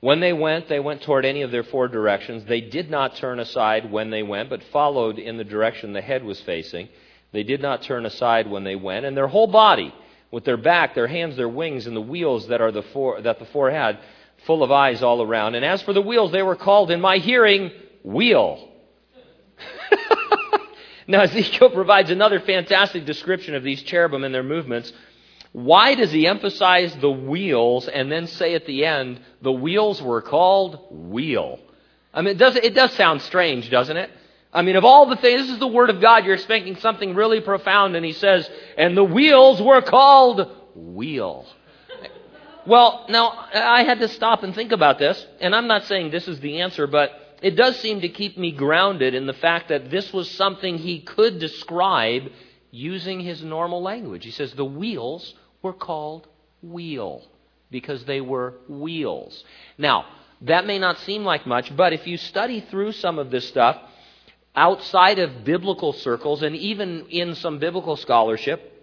When 0.01 0.19
they 0.19 0.33
went, 0.33 0.69
they 0.69 0.79
went 0.79 1.01
toward 1.01 1.25
any 1.25 1.41
of 1.41 1.51
their 1.51 1.63
four 1.63 1.87
directions. 1.87 2.45
They 2.45 2.61
did 2.61 2.91
not 2.91 3.15
turn 3.15 3.39
aside 3.39 3.91
when 3.91 4.11
they 4.11 4.21
went, 4.21 4.49
but 4.49 4.63
followed 4.71 5.17
in 5.17 5.37
the 5.37 5.43
direction 5.43 5.93
the 5.93 6.01
head 6.01 6.23
was 6.23 6.39
facing. 6.41 6.89
They 7.31 7.43
did 7.43 7.61
not 7.61 7.81
turn 7.81 8.05
aside 8.05 8.49
when 8.49 8.63
they 8.63 8.75
went, 8.75 9.05
and 9.05 9.17
their 9.17 9.27
whole 9.27 9.47
body, 9.47 9.93
with 10.31 10.45
their 10.45 10.57
back, 10.57 10.93
their 10.93 11.07
hands, 11.07 11.35
their 11.35 11.49
wings, 11.49 11.87
and 11.87 11.95
the 11.95 12.01
wheels 12.01 12.47
that 12.47 12.61
are 12.61 12.71
the 12.71 12.83
four 12.83 13.19
that 13.21 13.39
the 13.39 13.45
four 13.45 13.71
had, 13.71 13.99
full 14.45 14.63
of 14.63 14.71
eyes 14.71 15.01
all 15.01 15.21
around. 15.21 15.55
And 15.55 15.65
as 15.65 15.81
for 15.81 15.91
the 15.91 16.01
wheels, 16.01 16.31
they 16.31 16.43
were 16.43 16.55
called 16.55 16.91
in 16.91 17.01
my 17.01 17.17
hearing 17.17 17.71
wheel. 18.03 18.68
Now, 21.09 21.21
Ezekiel 21.23 21.71
provides 21.71 22.11
another 22.11 22.39
fantastic 22.39 23.03
description 23.03 23.55
of 23.55 23.63
these 23.63 23.81
cherubim 23.81 24.23
and 24.23 24.33
their 24.33 24.43
movements. 24.43 24.93
Why 25.51 25.95
does 25.95 26.11
he 26.11 26.27
emphasize 26.27 26.95
the 26.95 27.09
wheels 27.09 27.87
and 27.87 28.11
then 28.11 28.27
say 28.27 28.53
at 28.53 28.67
the 28.67 28.85
end, 28.85 29.19
the 29.41 29.51
wheels 29.51 30.01
were 30.01 30.21
called 30.21 30.87
wheel? 30.91 31.59
I 32.13 32.21
mean, 32.21 32.35
it 32.35 32.37
does, 32.37 32.55
it 32.55 32.75
does 32.75 32.93
sound 32.93 33.23
strange, 33.23 33.71
doesn't 33.71 33.97
it? 33.97 34.11
I 34.53 34.61
mean, 34.61 34.75
of 34.75 34.85
all 34.85 35.07
the 35.07 35.15
things, 35.15 35.41
this 35.41 35.51
is 35.51 35.59
the 35.59 35.67
Word 35.67 35.89
of 35.89 35.99
God. 35.99 36.25
You're 36.25 36.35
expecting 36.35 36.75
something 36.75 37.15
really 37.15 37.41
profound, 37.41 37.95
and 37.95 38.05
he 38.05 38.13
says, 38.13 38.49
and 38.77 38.95
the 38.95 39.03
wheels 39.03 39.59
were 39.61 39.81
called 39.81 40.51
wheel. 40.75 41.47
Well, 42.67 43.05
now, 43.09 43.47
I 43.51 43.83
had 43.83 43.99
to 43.99 44.07
stop 44.07 44.43
and 44.43 44.53
think 44.53 44.71
about 44.71 44.99
this, 44.99 45.25
and 45.39 45.55
I'm 45.55 45.67
not 45.67 45.85
saying 45.85 46.11
this 46.11 46.27
is 46.27 46.39
the 46.39 46.61
answer, 46.61 46.85
but 46.85 47.11
it 47.41 47.51
does 47.51 47.79
seem 47.79 48.01
to 48.01 48.09
keep 48.09 48.37
me 48.37 48.51
grounded 48.51 49.13
in 49.13 49.25
the 49.25 49.33
fact 49.33 49.69
that 49.69 49.89
this 49.89 50.11
was 50.11 50.29
something 50.31 50.77
he 50.77 50.99
could 51.01 51.39
describe 51.39 52.31
using 52.71 53.19
his 53.19 53.43
normal 53.43 53.81
language. 53.81 54.25
He 54.25 54.31
says 54.31 54.53
the 54.53 54.65
wheels 54.65 55.33
were 55.61 55.73
called 55.73 56.27
wheel 56.61 57.23
because 57.71 58.03
they 58.05 58.21
were 58.21 58.55
wheels. 58.67 59.43
Now, 59.77 60.05
that 60.41 60.65
may 60.65 60.79
not 60.79 60.99
seem 60.99 61.23
like 61.23 61.45
much, 61.45 61.75
but 61.75 61.93
if 61.93 62.07
you 62.07 62.17
study 62.17 62.61
through 62.61 62.93
some 62.93 63.19
of 63.19 63.31
this 63.31 63.47
stuff 63.47 63.77
outside 64.55 65.19
of 65.19 65.43
biblical 65.43 65.93
circles 65.93 66.41
and 66.41 66.55
even 66.55 67.07
in 67.09 67.35
some 67.35 67.59
biblical 67.59 67.95
scholarship, 67.95 68.78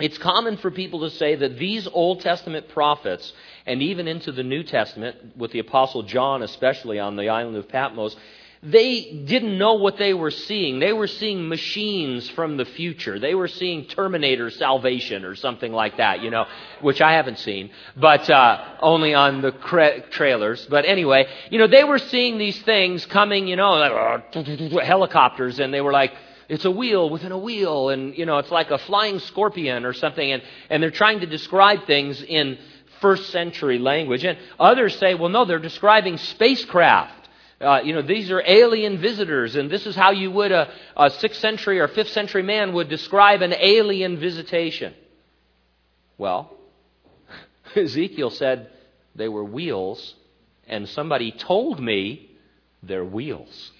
it's 0.00 0.18
common 0.18 0.56
for 0.58 0.70
people 0.70 1.00
to 1.00 1.10
say 1.10 1.34
that 1.34 1.58
these 1.58 1.88
Old 1.88 2.20
Testament 2.20 2.68
prophets, 2.68 3.32
and 3.66 3.82
even 3.82 4.06
into 4.06 4.30
the 4.30 4.44
New 4.44 4.62
Testament, 4.62 5.36
with 5.36 5.50
the 5.52 5.58
Apostle 5.58 6.04
John 6.04 6.42
especially 6.42 6.98
on 6.98 7.16
the 7.16 7.28
island 7.28 7.56
of 7.56 7.68
Patmos, 7.68 8.16
they 8.62 9.22
didn't 9.24 9.56
know 9.56 9.74
what 9.74 9.98
they 9.98 10.14
were 10.14 10.32
seeing. 10.32 10.80
They 10.80 10.92
were 10.92 11.06
seeing 11.06 11.48
machines 11.48 12.28
from 12.30 12.56
the 12.56 12.64
future. 12.64 13.18
They 13.20 13.34
were 13.34 13.46
seeing 13.46 13.86
Terminator 13.86 14.50
Salvation 14.50 15.24
or 15.24 15.36
something 15.36 15.72
like 15.72 15.98
that, 15.98 16.22
you 16.22 16.30
know, 16.30 16.46
which 16.80 17.00
I 17.00 17.12
haven't 17.12 17.38
seen, 17.38 17.70
but 17.96 18.28
uh, 18.28 18.76
only 18.80 19.14
on 19.14 19.42
the 19.42 19.52
cra- 19.52 20.08
trailers. 20.10 20.66
But 20.68 20.86
anyway, 20.86 21.26
you 21.50 21.58
know, 21.58 21.68
they 21.68 21.84
were 21.84 21.98
seeing 21.98 22.38
these 22.38 22.60
things 22.62 23.06
coming, 23.06 23.46
you 23.46 23.54
know, 23.54 23.74
like, 23.74 24.34
helicopters, 24.84 25.60
and 25.60 25.72
they 25.72 25.80
were 25.80 25.92
like, 25.92 26.12
it's 26.48 26.64
a 26.64 26.70
wheel 26.70 27.10
within 27.10 27.30
a 27.30 27.38
wheel, 27.38 27.90
and 27.90 28.16
you 28.16 28.24
know, 28.24 28.38
it's 28.38 28.50
like 28.50 28.70
a 28.70 28.78
flying 28.78 29.18
scorpion 29.18 29.84
or 29.84 29.92
something, 29.92 30.32
and, 30.32 30.42
and 30.70 30.82
they're 30.82 30.90
trying 30.90 31.20
to 31.20 31.26
describe 31.26 31.86
things 31.86 32.22
in 32.22 32.58
first 33.00 33.30
century 33.30 33.78
language. 33.78 34.24
And 34.24 34.38
others 34.58 34.98
say, 34.98 35.14
well, 35.14 35.28
no, 35.28 35.44
they're 35.44 35.58
describing 35.58 36.16
spacecraft. 36.16 37.28
Uh, 37.60 37.80
you 37.84 37.92
know, 37.92 38.02
these 38.02 38.30
are 38.30 38.42
alien 38.46 38.98
visitors, 38.98 39.56
and 39.56 39.70
this 39.70 39.84
is 39.84 39.94
how 39.94 40.12
you 40.12 40.30
would 40.30 40.52
a, 40.52 40.72
a 40.96 41.10
sixth 41.10 41.40
century 41.40 41.80
or 41.80 41.88
fifth 41.88 42.10
century 42.10 42.42
man 42.42 42.72
would 42.72 42.88
describe 42.88 43.42
an 43.42 43.52
alien 43.52 44.18
visitation. 44.18 44.94
Well, 46.16 46.56
Ezekiel 47.76 48.30
said 48.30 48.70
they 49.14 49.28
were 49.28 49.44
wheels, 49.44 50.14
and 50.66 50.88
somebody 50.88 51.32
told 51.32 51.80
me 51.80 52.30
they're 52.82 53.04
wheels. 53.04 53.72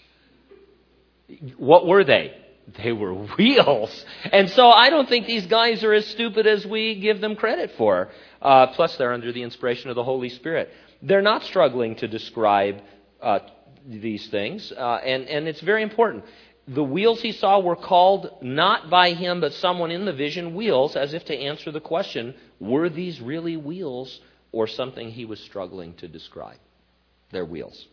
What 1.56 1.86
were 1.86 2.04
they? 2.04 2.34
They 2.76 2.92
were 2.92 3.14
wheels. 3.38 4.04
And 4.32 4.50
so 4.50 4.70
I 4.70 4.90
don't 4.90 5.08
think 5.08 5.26
these 5.26 5.46
guys 5.46 5.84
are 5.84 5.92
as 5.92 6.06
stupid 6.06 6.46
as 6.46 6.66
we 6.66 7.00
give 7.00 7.20
them 7.20 7.36
credit 7.36 7.72
for. 7.76 8.08
Uh, 8.40 8.68
plus, 8.68 8.96
they're 8.96 9.12
under 9.12 9.32
the 9.32 9.42
inspiration 9.42 9.90
of 9.90 9.96
the 9.96 10.04
Holy 10.04 10.28
Spirit. 10.28 10.70
They're 11.02 11.22
not 11.22 11.42
struggling 11.44 11.96
to 11.96 12.08
describe 12.08 12.80
uh, 13.20 13.40
these 13.86 14.28
things, 14.28 14.72
uh, 14.76 15.00
and, 15.04 15.24
and 15.28 15.48
it's 15.48 15.60
very 15.60 15.82
important. 15.82 16.24
The 16.66 16.84
wheels 16.84 17.22
he 17.22 17.32
saw 17.32 17.60
were 17.60 17.76
called 17.76 18.30
not 18.42 18.90
by 18.90 19.14
him, 19.14 19.40
but 19.40 19.54
someone 19.54 19.90
in 19.90 20.04
the 20.04 20.12
vision, 20.12 20.54
wheels, 20.54 20.96
as 20.96 21.14
if 21.14 21.24
to 21.26 21.34
answer 21.36 21.72
the 21.72 21.80
question 21.80 22.34
were 22.60 22.90
these 22.90 23.20
really 23.20 23.56
wheels 23.56 24.20
or 24.52 24.66
something 24.66 25.10
he 25.10 25.24
was 25.24 25.40
struggling 25.40 25.94
to 25.94 26.08
describe? 26.08 26.58
They're 27.30 27.46
wheels. 27.46 27.86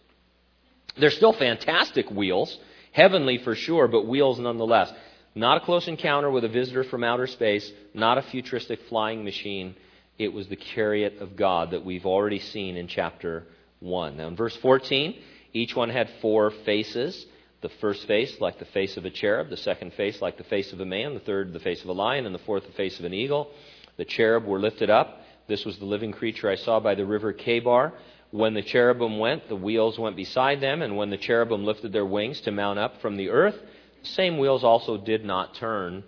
They're 0.98 1.12
still 1.12 1.34
fantastic 1.34 2.10
wheels 2.10 2.58
Heavenly 2.96 3.40
for 3.40 3.56
sure, 3.56 3.90
but 3.90 4.08
wheels 4.08 4.40
nonetheless. 4.40 4.90
Not 5.36 5.62
a 5.62 5.66
close 5.66 5.90
encounter 5.90 6.32
with 6.32 6.46
a 6.46 6.48
visitor 6.48 6.86
from 6.86 7.04
outer 7.04 7.28
space, 7.28 7.70
not 7.94 8.18
a 8.18 8.22
futuristic 8.22 8.80
flying 8.88 9.26
machine. 9.26 9.76
It 10.18 10.32
was 10.32 10.48
the 10.48 10.56
chariot 10.56 11.18
of 11.20 11.36
God 11.36 11.72
that 11.72 11.84
we've 11.84 12.06
already 12.06 12.40
seen 12.40 12.78
in 12.78 12.88
chapter 12.88 13.44
1. 13.82 14.16
Now, 14.16 14.28
in 14.30 14.38
verse 14.38 14.56
14, 14.62 15.14
each 15.52 15.76
one 15.76 15.90
had 15.90 16.10
four 16.22 16.52
faces. 16.64 17.26
The 17.62 17.68
first 17.82 18.08
face, 18.08 18.40
like 18.40 18.60
the 18.60 18.66
face 18.66 18.96
of 18.96 19.04
a 19.04 19.10
cherub. 19.10 19.50
The 19.50 19.58
second 19.58 19.92
face, 19.96 20.22
like 20.22 20.38
the 20.38 20.46
face 20.46 20.72
of 20.72 20.80
a 20.80 20.86
man. 20.86 21.16
The 21.16 21.20
third, 21.20 21.52
the 21.52 21.60
face 21.60 21.84
of 21.84 21.90
a 21.90 21.94
lion. 21.94 22.26
And 22.26 22.34
the 22.34 22.40
fourth, 22.40 22.66
the 22.66 22.72
face 22.72 22.98
of 22.98 23.04
an 23.04 23.14
eagle. 23.14 23.52
The 23.98 24.06
cherub 24.06 24.46
were 24.46 24.60
lifted 24.60 24.90
up. 24.90 25.20
This 25.50 25.66
was 25.66 25.78
the 25.80 25.86
living 25.86 26.14
creature 26.14 26.50
I 26.50 26.56
saw 26.56 26.80
by 26.80 26.96
the 26.96 27.06
river 27.06 27.34
Chebar. 27.34 27.92
When 28.32 28.54
the 28.54 28.62
cherubim 28.62 29.18
went, 29.20 29.48
the 29.48 29.56
wheels 29.56 29.98
went 29.98 30.16
beside 30.16 30.62
them, 30.62 30.82
and 30.82 30.98
when 30.98 31.10
the 31.10 31.18
cherubim 31.18 31.66
lifted 31.66 31.94
their 31.94 32.06
wings 32.06 32.42
to 32.42 32.52
mount 32.52 32.80
up 32.80 33.02
from 33.02 33.16
the 33.16 33.30
earth, 33.30 33.56
the 34.02 34.08
same 34.08 34.38
wheels 34.38 34.64
also 34.64 34.98
did 34.98 35.24
not 35.24 35.56
turn 35.56 36.04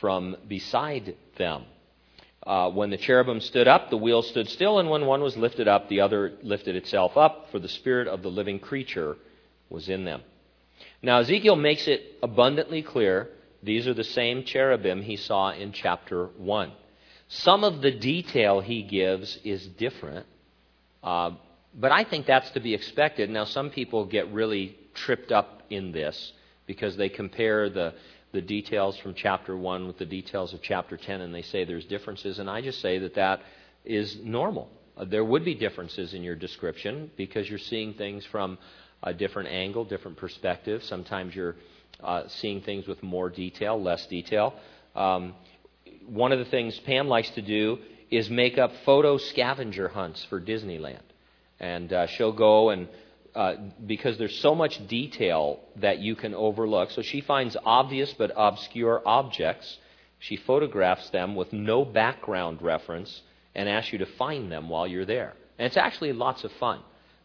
from 0.00 0.36
beside 0.46 1.14
them. 1.36 1.64
Uh, 2.46 2.70
when 2.70 2.90
the 2.90 2.96
cherubim 2.96 3.40
stood 3.40 3.68
up, 3.68 3.90
the 3.90 3.96
wheels 3.96 4.28
stood 4.28 4.48
still, 4.48 4.78
and 4.78 4.88
when 4.88 5.06
one 5.06 5.20
was 5.20 5.36
lifted 5.36 5.68
up, 5.68 5.88
the 5.88 6.00
other 6.00 6.32
lifted 6.42 6.74
itself 6.74 7.16
up, 7.16 7.48
for 7.50 7.58
the 7.58 7.68
spirit 7.68 8.08
of 8.08 8.22
the 8.22 8.30
living 8.30 8.58
creature 8.58 9.16
was 9.68 9.88
in 9.88 10.04
them. 10.04 10.22
Now, 11.02 11.18
Ezekiel 11.20 11.56
makes 11.56 11.86
it 11.86 12.18
abundantly 12.22 12.82
clear 12.82 13.28
these 13.62 13.86
are 13.86 13.94
the 13.94 14.04
same 14.04 14.44
cherubim 14.44 15.02
he 15.02 15.16
saw 15.16 15.52
in 15.52 15.72
chapter 15.72 16.26
1. 16.38 16.72
Some 17.28 17.62
of 17.62 17.82
the 17.82 17.90
detail 17.90 18.60
he 18.60 18.82
gives 18.82 19.38
is 19.44 19.66
different, 19.66 20.26
uh, 21.02 21.32
but 21.74 21.92
I 21.92 22.04
think 22.04 22.26
that's 22.26 22.50
to 22.50 22.60
be 22.60 22.74
expected. 22.74 23.30
Now, 23.30 23.44
some 23.44 23.70
people 23.70 24.04
get 24.04 24.30
really 24.32 24.76
tripped 24.94 25.32
up 25.32 25.62
in 25.70 25.92
this 25.92 26.32
because 26.66 26.96
they 26.96 27.08
compare 27.08 27.70
the 27.70 27.94
the 28.32 28.40
details 28.40 28.96
from 28.98 29.14
chapter 29.14 29.56
1 29.56 29.86
with 29.86 29.98
the 29.98 30.06
details 30.06 30.54
of 30.54 30.62
chapter 30.62 30.96
10 30.96 31.20
and 31.20 31.34
they 31.34 31.42
say 31.42 31.64
there's 31.64 31.84
differences. 31.86 32.38
And 32.38 32.48
I 32.48 32.60
just 32.60 32.80
say 32.80 32.98
that 32.98 33.14
that 33.14 33.40
is 33.84 34.18
normal. 34.22 34.70
Uh, 34.96 35.04
there 35.04 35.24
would 35.24 35.44
be 35.44 35.54
differences 35.54 36.14
in 36.14 36.22
your 36.22 36.36
description 36.36 37.10
because 37.16 37.48
you're 37.48 37.58
seeing 37.58 37.94
things 37.94 38.24
from 38.26 38.58
a 39.02 39.12
different 39.12 39.48
angle, 39.48 39.84
different 39.84 40.16
perspective. 40.16 40.84
Sometimes 40.84 41.34
you're 41.34 41.56
uh, 42.02 42.24
seeing 42.28 42.60
things 42.60 42.86
with 42.86 43.02
more 43.02 43.30
detail, 43.30 43.80
less 43.82 44.06
detail. 44.06 44.54
Um, 44.94 45.34
one 46.06 46.32
of 46.32 46.38
the 46.38 46.44
things 46.44 46.78
Pam 46.80 47.08
likes 47.08 47.30
to 47.30 47.42
do 47.42 47.78
is 48.10 48.28
make 48.30 48.58
up 48.58 48.72
photo 48.84 49.16
scavenger 49.16 49.88
hunts 49.88 50.24
for 50.28 50.40
Disneyland. 50.40 51.09
And 51.60 51.92
uh, 51.92 52.06
she'll 52.06 52.32
go 52.32 52.70
and 52.70 52.88
uh, 53.34 53.54
because 53.86 54.18
there's 54.18 54.38
so 54.40 54.54
much 54.54 54.86
detail 54.88 55.60
that 55.76 55.98
you 55.98 56.16
can 56.16 56.34
overlook. 56.34 56.90
So 56.90 57.02
she 57.02 57.20
finds 57.20 57.56
obvious 57.64 58.12
but 58.12 58.32
obscure 58.34 59.02
objects. 59.06 59.78
She 60.18 60.36
photographs 60.36 61.10
them 61.10 61.36
with 61.36 61.52
no 61.52 61.84
background 61.84 62.60
reference 62.60 63.22
and 63.54 63.68
asks 63.68 63.92
you 63.92 63.98
to 63.98 64.06
find 64.06 64.50
them 64.50 64.68
while 64.68 64.86
you're 64.86 65.04
there. 65.04 65.34
And 65.58 65.66
it's 65.66 65.76
actually 65.76 66.12
lots 66.12 66.44
of 66.44 66.52
fun. 66.52 66.80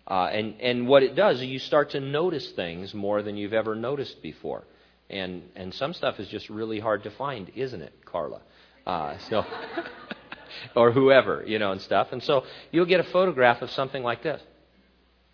Uh, 0.08 0.30
and, 0.32 0.62
and 0.62 0.88
what 0.88 1.02
it 1.02 1.16
does 1.16 1.38
is 1.38 1.48
you 1.48 1.60
start 1.60 1.92
to 1.92 2.00
notice 2.00 2.52
things 2.52 2.94
more 2.94 3.24
than 3.24 3.38
you've 3.38 3.54
ever 3.54 3.76
noticed 3.76 4.22
before. 4.22 4.64
And, 5.10 5.44
and 5.56 5.74
some 5.74 5.94
stuff 5.94 6.20
is 6.20 6.28
just 6.28 6.50
really 6.50 6.80
hard 6.80 7.04
to 7.04 7.12
find, 7.12 7.52
isn't 7.56 7.82
it, 7.82 7.94
Carla? 8.06 8.42
Uh, 8.86 9.18
so, 9.30 9.44
or 10.76 10.92
whoever, 10.92 11.44
you 11.46 11.60
know, 11.60 11.72
and 11.72 11.82
stuff. 11.82 12.10
And 12.12 12.22
so 12.24 12.44
you'll 12.72 12.86
get 12.86 13.00
a 13.00 13.04
photograph 13.04 13.62
of 13.62 13.72
something 13.72 14.04
like 14.04 14.24
this. 14.24 14.42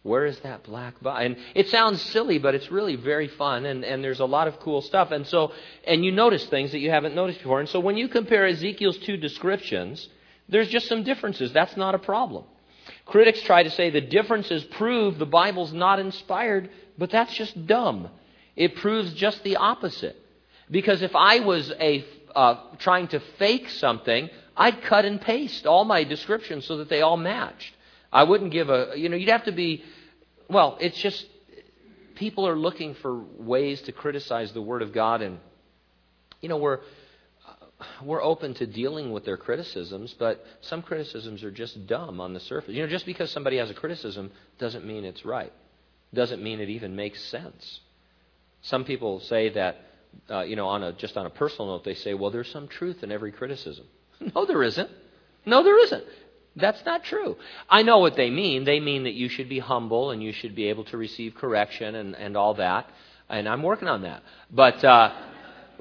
Where 0.04 0.26
is 0.26 0.40
that 0.40 0.64
black 0.64 1.00
box? 1.02 1.24
And 1.24 1.38
it 1.54 1.70
sounds 1.70 2.02
silly, 2.02 2.40
but 2.40 2.56
it's 2.56 2.72
really 2.72 2.96
very 2.96 3.28
fun, 3.28 3.66
and, 3.66 3.84
and 3.84 4.04
there's 4.04 4.20
a 4.20 4.26
lot 4.26 4.48
of 4.48 4.60
cool 4.60 4.82
stuff. 4.82 5.12
And 5.12 5.28
so, 5.28 5.52
and 5.86 6.04
you 6.04 6.12
notice 6.12 6.44
things 6.48 6.72
that 6.72 6.80
you 6.80 6.90
haven't 6.90 7.14
noticed 7.14 7.40
before. 7.40 7.60
And 7.60 7.70
so, 7.70 7.80
when 7.80 7.98
you 7.98 8.08
compare 8.08 8.48
Ezekiel's 8.48 8.98
two 8.98 9.18
descriptions, 9.18 10.10
there's 10.50 10.70
just 10.70 10.88
some 10.88 11.04
differences. 11.04 11.54
That's 11.54 11.78
not 11.78 11.94
a 11.94 12.00
problem. 12.00 12.46
Critics 13.06 13.44
try 13.44 13.62
to 13.62 13.70
say 13.70 13.92
the 13.92 14.02
differences 14.02 14.64
prove 14.64 15.20
the 15.20 15.26
Bible's 15.28 15.72
not 15.72 16.00
inspired, 16.00 16.72
but 16.98 17.12
that's 17.12 17.34
just 17.36 17.68
dumb. 17.68 18.10
It 18.56 18.78
proves 18.78 19.14
just 19.14 19.44
the 19.44 19.58
opposite. 19.58 20.16
Because 20.70 21.04
if 21.04 21.16
I 21.16 21.42
was 21.42 21.72
a 21.80 22.06
uh, 22.36 22.56
trying 22.80 23.08
to 23.10 23.20
fake 23.38 23.70
something, 23.70 24.30
I'd 24.56 24.82
cut 24.84 25.06
and 25.06 25.20
paste 25.22 25.66
all 25.66 25.86
my 25.86 26.04
descriptions 26.04 26.66
so 26.66 26.78
that 26.78 26.90
they 26.90 27.02
all 27.02 27.18
matched. 27.18 27.74
I 28.12 28.24
wouldn't 28.24 28.52
give 28.52 28.70
a, 28.70 28.94
you 28.96 29.10
know, 29.10 29.16
you'd 29.16 29.30
have 29.30 29.46
to 29.46 29.52
be, 29.52 29.84
well, 30.50 30.78
it's 30.82 30.98
just, 30.98 31.26
people 32.16 32.48
are 32.48 32.58
looking 32.58 32.94
for 32.96 33.24
ways 33.38 33.82
to 33.84 33.92
criticize 33.92 34.52
the 34.52 34.62
Word 34.62 34.82
of 34.82 34.94
God, 34.94 35.22
and, 35.22 35.40
you 36.42 36.50
know, 36.50 36.58
we're, 36.58 36.80
we're 38.04 38.22
open 38.22 38.54
to 38.56 38.68
dealing 38.68 39.12
with 39.12 39.26
their 39.26 39.38
criticisms, 39.38 40.14
but 40.20 40.44
some 40.62 40.82
criticisms 40.82 41.44
are 41.44 41.52
just 41.52 41.88
dumb 41.88 42.20
on 42.20 42.34
the 42.34 42.40
surface. 42.42 42.76
You 42.76 42.84
know, 42.84 42.90
just 42.90 43.06
because 43.06 43.32
somebody 43.32 43.58
has 43.58 43.70
a 43.70 43.74
criticism 43.74 44.32
doesn't 44.60 44.86
mean 44.86 45.06
it's 45.06 45.24
right, 45.26 45.54
doesn't 46.14 46.44
mean 46.44 46.60
it 46.60 46.70
even 46.70 46.96
makes 46.96 47.24
sense. 47.24 47.80
Some 48.62 48.84
people 48.84 49.22
say 49.22 49.50
that, 49.50 49.82
uh, 50.30 50.42
you 50.42 50.56
know, 50.58 50.68
on 50.68 50.84
a, 50.84 50.92
just 50.92 51.16
on 51.18 51.26
a 51.26 51.30
personal 51.30 51.68
note, 51.68 51.86
they 51.86 51.96
say, 51.96 52.14
well, 52.14 52.30
there's 52.30 52.52
some 52.52 52.68
truth 52.68 53.04
in 53.04 53.12
every 53.12 53.32
criticism. 53.32 53.86
No, 54.36 54.46
there 54.46 54.64
isn't. 54.64 54.90
No, 55.46 55.64
there 55.64 55.84
isn't. 55.84 56.04
That's 56.56 56.84
not 56.86 57.04
true. 57.04 57.38
I 57.70 57.82
know 57.84 58.00
what 58.00 58.16
they 58.16 58.30
mean. 58.30 58.66
They 58.66 58.80
mean 58.80 59.04
that 59.04 59.14
you 59.14 59.30
should 59.30 59.50
be 59.50 59.60
humble 59.60 60.12
and 60.12 60.22
you 60.22 60.34
should 60.34 60.54
be 60.54 60.68
able 60.68 60.84
to 60.86 60.98
receive 60.98 61.36
correction 61.36 61.96
and, 61.96 62.16
and 62.16 62.36
all 62.36 62.56
that. 62.56 62.90
And 63.30 63.48
I'm 63.48 63.64
working 63.64 63.88
on 63.88 64.02
that. 64.02 64.22
But, 64.52 64.84
uh, 64.84 65.14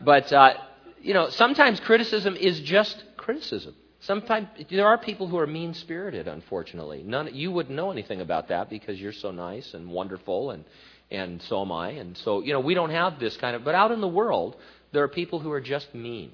but 0.01 0.33
uh, 0.33 0.55
you 1.03 1.13
know, 1.13 1.29
sometimes 1.31 1.81
criticism 1.81 2.37
is 2.37 2.61
just 2.61 3.03
criticism. 3.17 3.75
Sometimes 4.01 4.49
there 4.71 4.87
are 4.87 4.97
people 4.97 5.27
who 5.27 5.39
are 5.39 5.47
mean 5.47 5.75
spirited, 5.75 6.27
unfortunately. 6.29 7.03
None, 7.05 7.35
you 7.35 7.51
wouldn't 7.51 7.75
know 7.75 7.91
anything 7.91 8.21
about 8.21 8.49
that 8.49 8.71
because 8.71 8.99
you're 8.99 9.13
so 9.13 9.31
nice 9.31 9.75
and 9.75 9.91
wonderful, 9.91 10.53
and, 10.53 10.65
and 11.11 11.43
so 11.43 11.61
am 11.61 11.73
I. 11.73 11.91
And 11.91 12.17
so, 12.17 12.43
you 12.43 12.55
know, 12.55 12.61
we 12.61 12.73
don't 12.73 12.91
have 12.91 13.19
this 13.19 13.37
kind 13.37 13.55
of. 13.55 13.63
But 13.63 13.75
out 13.75 13.91
in 13.91 14.01
the 14.01 14.09
world, 14.09 14.57
there 14.93 15.03
are 15.03 15.09
people 15.09 15.39
who 15.41 15.51
are 15.53 15.61
just 15.61 15.95
mean 15.95 16.31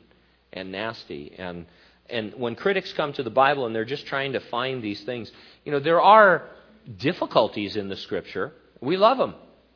and 0.52 0.70
nasty. 0.70 1.34
And 1.36 1.66
and 2.08 2.34
when 2.34 2.54
critics 2.54 2.92
come 2.92 3.12
to 3.14 3.22
the 3.22 3.30
Bible 3.30 3.66
and 3.66 3.74
they're 3.74 3.84
just 3.84 4.06
trying 4.06 4.32
to 4.32 4.40
find 4.40 4.82
these 4.82 5.02
things, 5.02 5.30
you 5.64 5.72
know, 5.72 5.80
there 5.80 6.00
are 6.00 6.48
difficulties 6.98 7.76
in 7.76 7.88
the 7.88 7.96
Scripture. 7.96 8.52
We 8.80 8.96
love 8.96 9.18
them 9.18 9.34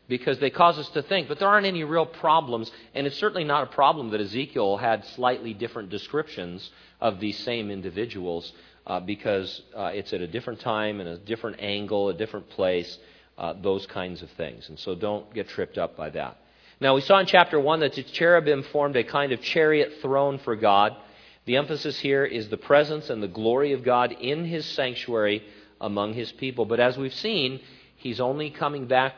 because 0.08 0.38
they 0.38 0.50
cause 0.50 0.78
us 0.78 0.88
to 0.90 1.02
think, 1.02 1.28
but 1.28 1.38
there 1.38 1.48
aren't 1.48 1.66
any 1.66 1.84
real 1.84 2.06
problems. 2.06 2.70
And 2.94 3.06
it's 3.06 3.18
certainly 3.18 3.44
not 3.44 3.64
a 3.64 3.66
problem 3.66 4.10
that 4.10 4.20
Ezekiel 4.20 4.76
had 4.76 5.04
slightly 5.06 5.54
different 5.54 5.90
descriptions 5.90 6.68
of 7.00 7.20
these 7.20 7.38
same 7.38 7.70
individuals 7.70 8.52
uh, 8.86 9.00
because 9.00 9.62
uh, 9.76 9.90
it's 9.94 10.12
at 10.12 10.20
a 10.20 10.26
different 10.26 10.60
time 10.60 11.00
and 11.00 11.08
a 11.08 11.18
different 11.18 11.60
angle, 11.60 12.08
a 12.08 12.14
different 12.14 12.50
place, 12.50 12.98
uh, 13.38 13.54
those 13.62 13.86
kinds 13.86 14.22
of 14.22 14.30
things. 14.32 14.68
And 14.68 14.78
so 14.78 14.94
don't 14.94 15.32
get 15.32 15.48
tripped 15.48 15.78
up 15.78 15.96
by 15.96 16.10
that. 16.10 16.38
Now, 16.80 16.94
we 16.94 17.02
saw 17.02 17.18
in 17.18 17.26
chapter 17.26 17.60
1 17.60 17.80
that 17.80 17.92
the 17.92 18.02
cherubim 18.02 18.62
formed 18.64 18.96
a 18.96 19.04
kind 19.04 19.32
of 19.32 19.42
chariot 19.42 19.92
throne 20.00 20.38
for 20.38 20.56
God. 20.56 20.96
The 21.46 21.56
emphasis 21.56 21.98
here 21.98 22.24
is 22.24 22.48
the 22.48 22.56
presence 22.56 23.10
and 23.10 23.22
the 23.22 23.28
glory 23.28 23.72
of 23.72 23.82
God 23.82 24.12
in 24.12 24.44
his 24.44 24.66
sanctuary 24.66 25.42
among 25.80 26.14
his 26.14 26.30
people. 26.32 26.64
But 26.64 26.80
as 26.80 26.98
we've 26.98 27.14
seen, 27.14 27.60
he's 27.96 28.20
only 28.20 28.50
coming 28.50 28.86
back. 28.86 29.14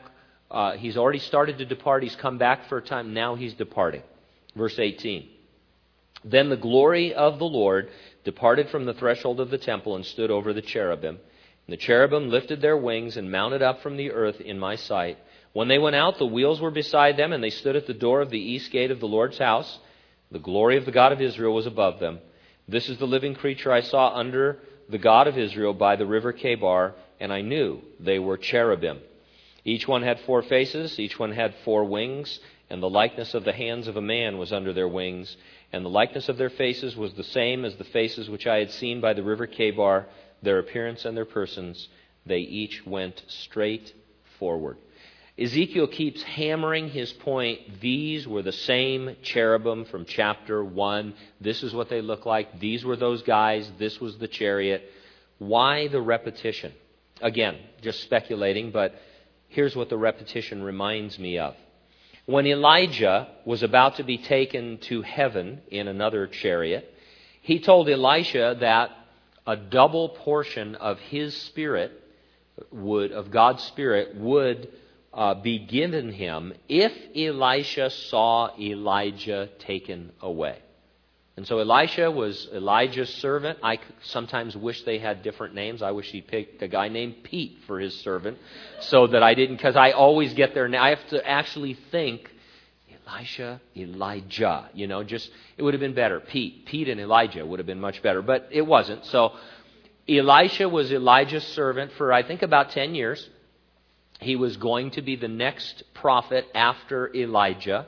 Uh, 0.51 0.73
he's 0.73 0.97
already 0.97 1.19
started 1.19 1.59
to 1.59 1.65
depart. 1.65 2.03
He's 2.03 2.17
come 2.17 2.39
back 2.39 2.69
for 2.69 2.79
a 2.79 2.83
time. 2.83 3.13
Now 3.13 3.35
he's 3.35 3.55
departing. 3.55 4.03
Verse 4.55 4.79
18. 4.79 5.29
Then 6.25 6.49
the 6.49 6.57
glory 6.57 7.15
of 7.15 7.39
the 7.39 7.45
Lord 7.45 7.91
departed 8.25 8.69
from 8.69 8.85
the 8.85 8.95
threshold 8.95 9.41
of 9.41 9.51
the 9.51 9.59
temple 9.59 9.97
and 9.97 10.07
stood 10.07 10.31
over 10.31 10.53
the 10.53 10.63
cherubim. 10.63 11.19
And 11.67 11.73
the 11.73 11.77
cherubim 11.77 12.31
lifted 12.31 12.61
their 12.61 12.77
wings 12.77 13.17
and 13.17 13.31
mounted 13.31 13.63
up 13.63 13.83
from 13.83 13.97
the 13.97 14.13
earth 14.13 14.41
in 14.41 14.59
my 14.59 14.77
sight. 14.77 15.19
When 15.53 15.69
they 15.69 15.79
went 15.79 15.97
out, 15.97 16.19
the 16.19 16.27
wheels 16.27 16.61
were 16.61 16.71
beside 16.71 17.17
them, 17.17 17.33
and 17.33 17.43
they 17.43 17.51
stood 17.51 17.77
at 17.77 17.87
the 17.87 17.95
door 17.95 18.21
of 18.21 18.31
the 18.31 18.39
east 18.39 18.71
gate 18.71 18.91
of 18.91 19.01
the 19.01 19.09
Lord's 19.09 19.39
house. 19.39 19.79
The 20.33 20.39
glory 20.39 20.79
of 20.79 20.87
the 20.87 20.93
God 20.93 21.13
of 21.13 21.21
Israel 21.21 21.55
was 21.55 21.67
above 21.67 22.01
them. 22.01 22.19
This 22.67 22.89
is 22.89 22.97
the 22.97 23.07
living 23.07 23.35
creature 23.35 23.71
I 23.71 23.83
saw 23.83 24.15
under 24.15 24.59
the 24.89 24.97
God 24.97 25.29
of 25.29 25.37
Israel 25.37 25.75
by 25.75 25.97
the 25.97 26.07
river 26.07 26.33
Chebar, 26.33 26.95
and 27.21 27.31
I 27.31 27.43
knew 27.43 27.83
they 28.01 28.19
were 28.19 28.39
cherubim. 28.39 29.01
Each 29.63 29.87
one 29.87 30.03
had 30.03 30.21
four 30.21 30.43
faces, 30.43 30.99
each 30.99 31.19
one 31.19 31.33
had 31.33 31.55
four 31.67 31.85
wings, 31.85 32.41
and 32.71 32.83
the 32.83 32.89
likeness 32.89 33.35
of 33.35 33.45
the 33.45 33.53
hands 33.53 33.87
of 33.89 33.99
a 33.99 34.01
man 34.01 34.39
was 34.39 34.55
under 34.55 34.73
their 34.73 34.89
wings, 34.89 35.37
and 35.71 35.85
the 35.85 35.91
likeness 35.91 36.31
of 36.31 36.39
their 36.39 36.51
faces 36.51 36.97
was 36.97 37.13
the 37.13 37.25
same 37.25 37.67
as 37.67 37.77
the 37.77 37.85
faces 37.85 38.31
which 38.31 38.47
I 38.47 38.57
had 38.57 38.71
seen 38.71 39.03
by 39.03 39.13
the 39.13 39.23
river 39.23 39.47
Chebar, 39.47 40.07
their 40.41 40.59
appearance 40.59 41.05
and 41.05 41.15
their 41.15 41.27
persons. 41.27 41.89
They 42.25 42.39
each 42.39 42.87
went 42.87 43.23
straight 43.29 43.93
forward. 44.39 44.79
Ezekiel 45.39 45.87
keeps 45.87 46.23
hammering 46.23 46.91
his 46.91 47.11
point. 47.13 47.81
These 47.81 48.29
were 48.29 48.43
the 48.43 48.53
same 48.53 49.17
cherubim 49.23 49.87
from 49.87 50.05
chapter 50.05 50.63
1. 50.63 51.15
This 51.41 51.63
is 51.63 51.73
what 51.73 51.89
they 51.89 52.03
look 52.03 52.27
like. 52.27 52.61
These 52.61 52.85
were 52.85 52.97
those 52.97 53.23
guys. 53.23 53.71
This 53.79 53.99
was 53.99 54.19
the 54.19 54.29
chariot. 54.29 54.83
Why 55.39 55.89
the 55.89 56.03
repetition? 56.03 56.73
Again, 57.23 57.57
just 57.81 58.03
speculating, 58.03 58.73
but 58.73 58.95
here's 59.49 59.75
what 59.75 59.89
the 59.89 59.97
repetition 59.97 60.63
reminds 60.63 61.19
me 61.19 61.39
of. 61.39 61.55
When 62.27 62.47
Elijah 62.47 63.29
was 63.47 63.63
about 63.63 63.97
to 63.97 64.05
be 64.05 64.19
taken 64.19 64.79
to 64.83 65.03
heaven 65.03 65.63
in 65.71 65.89
another 65.89 66.27
chariot, 66.27 66.93
he 67.41 67.59
told 67.59 67.89
Elisha 67.89 68.59
that 68.61 68.91
a 69.47 69.57
double 69.57 70.11
portion 70.11 70.75
of 70.75 70.99
his 70.99 71.35
spirit 71.35 71.91
would, 72.71 73.13
of 73.13 73.31
God's 73.31 73.65
spirit, 73.65 74.15
would 74.15 74.69
uh, 75.15 75.35
be 75.35 75.59
given 75.59 76.13
him 76.13 76.55
if 76.69 76.93
Elisha 77.15 77.91
saw 77.91 78.51
Elijah 78.59 79.49
taken 79.59 80.13
away. 80.21 80.59
And 81.37 81.47
so 81.47 81.59
Elisha 81.59 82.11
was 82.11 82.49
Elijah's 82.53 83.09
servant. 83.15 83.59
I 83.63 83.79
sometimes 84.03 84.55
wish 84.55 84.83
they 84.83 84.99
had 84.99 85.23
different 85.23 85.55
names. 85.55 85.81
I 85.81 85.93
wish 85.93 86.11
he 86.11 86.21
picked 86.21 86.63
a 86.63 86.69
guy 86.69 86.89
named 86.89 87.25
Pete 87.25 87.59
for 87.67 87.81
his 87.81 87.99
servant 88.01 88.39
so 88.81 89.07
that 89.07 89.23
I 89.23 89.33
didn't, 89.35 89.57
because 89.57 89.75
I 89.75 89.93
always 89.93 90.35
get 90.35 90.53
there. 90.53 90.69
I 90.77 90.91
have 90.91 91.09
to 91.09 91.27
actually 91.27 91.79
think 91.91 92.31
Elisha, 93.07 93.63
Elijah. 93.75 94.69
You 94.75 94.87
know, 94.87 95.03
just, 95.05 95.31
it 95.57 95.63
would 95.63 95.73
have 95.73 95.81
been 95.81 95.95
better. 95.95 96.21
Pete. 96.21 96.67
Pete 96.67 96.89
and 96.89 97.01
Elijah 97.01 97.45
would 97.47 97.59
have 97.59 97.67
been 97.67 97.81
much 97.81 98.03
better, 98.03 98.21
but 98.21 98.49
it 98.51 98.63
wasn't. 98.63 99.07
So 99.07 99.33
Elisha 100.07 100.69
was 100.69 100.93
Elijah's 100.93 101.45
servant 101.45 101.93
for, 101.93 102.13
I 102.13 102.23
think, 102.23 102.43
about 102.43 102.71
10 102.71 102.95
years. 102.95 103.29
He 104.23 104.37
was 104.37 104.57
going 104.57 104.93
to 104.93 105.03
be 105.03 105.17
the 105.17 105.29
next 105.29 105.83
prophet 105.95 106.47
after 106.55 107.15
Elijah, 107.15 107.87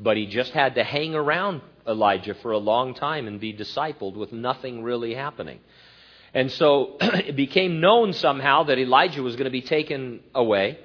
but 0.00 0.16
he 0.16 0.26
just 0.26 0.52
had 0.52 0.74
to 0.76 0.84
hang 0.84 1.14
around 1.14 1.62
Elijah 1.86 2.34
for 2.34 2.52
a 2.52 2.58
long 2.58 2.94
time 2.94 3.26
and 3.26 3.40
be 3.40 3.52
discipled 3.52 4.16
with 4.16 4.32
nothing 4.32 4.82
really 4.82 5.14
happening. 5.14 5.60
And 6.32 6.50
so 6.50 6.96
it 7.00 7.36
became 7.36 7.80
known 7.80 8.12
somehow 8.12 8.64
that 8.64 8.78
Elijah 8.78 9.22
was 9.22 9.36
going 9.36 9.44
to 9.44 9.50
be 9.50 9.62
taken 9.62 10.20
away. 10.34 10.78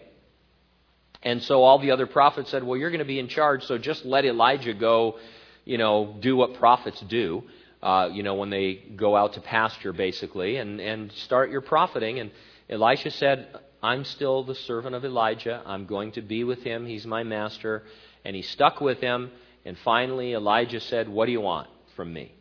And 1.24 1.44
so 1.44 1.64
all 1.64 1.80
the 1.80 1.92
other 1.92 2.08
prophets 2.08 2.50
said, 2.52 2.64
Well, 2.64 2.78
you're 2.78 2.92
going 2.92 3.00
to 3.00 3.06
be 3.06 3.20
in 3.20 3.28
charge, 3.28 3.64
so 3.64 3.78
just 3.78 4.06
let 4.06 4.24
Elijah 4.26 4.74
go, 4.74 5.18
you 5.66 5.78
know, 5.78 6.16
do 6.20 6.36
what 6.36 6.54
prophets 6.56 7.02
do, 7.02 7.44
uh, 7.84 8.10
you 8.12 8.24
know, 8.24 8.36
when 8.36 8.50
they 8.50 8.76
go 8.96 9.16
out 9.16 9.34
to 9.34 9.42
pasture, 9.42 9.92
basically, 9.92 10.58
and, 10.58 10.80
and 10.80 11.12
start 11.12 11.50
your 11.50 11.62
profiting. 11.62 12.20
And 12.20 12.32
Elisha 12.70 13.12
said, 13.12 13.48
I'm 13.82 14.04
still 14.04 14.44
the 14.44 14.56
servant 14.56 14.96
of 14.96 15.06
Elijah. 15.06 15.62
I'm 15.66 15.86
going 15.86 16.12
to 16.14 16.22
be 16.22 16.44
with 16.44 16.64
him. 16.64 16.86
He's 16.86 17.06
my 17.06 17.24
master. 17.24 17.84
And 18.26 18.36
he 18.36 18.42
stuck 18.42 18.82
with 18.82 19.00
him. 19.00 19.32
And 19.66 19.78
finally, 19.78 20.34
Elijah 20.34 20.82
said, 20.82 21.08
What 21.08 21.26
do 21.26 21.32
you 21.32 21.42
want 21.42 21.68
from 21.96 22.12
me? 22.12 22.34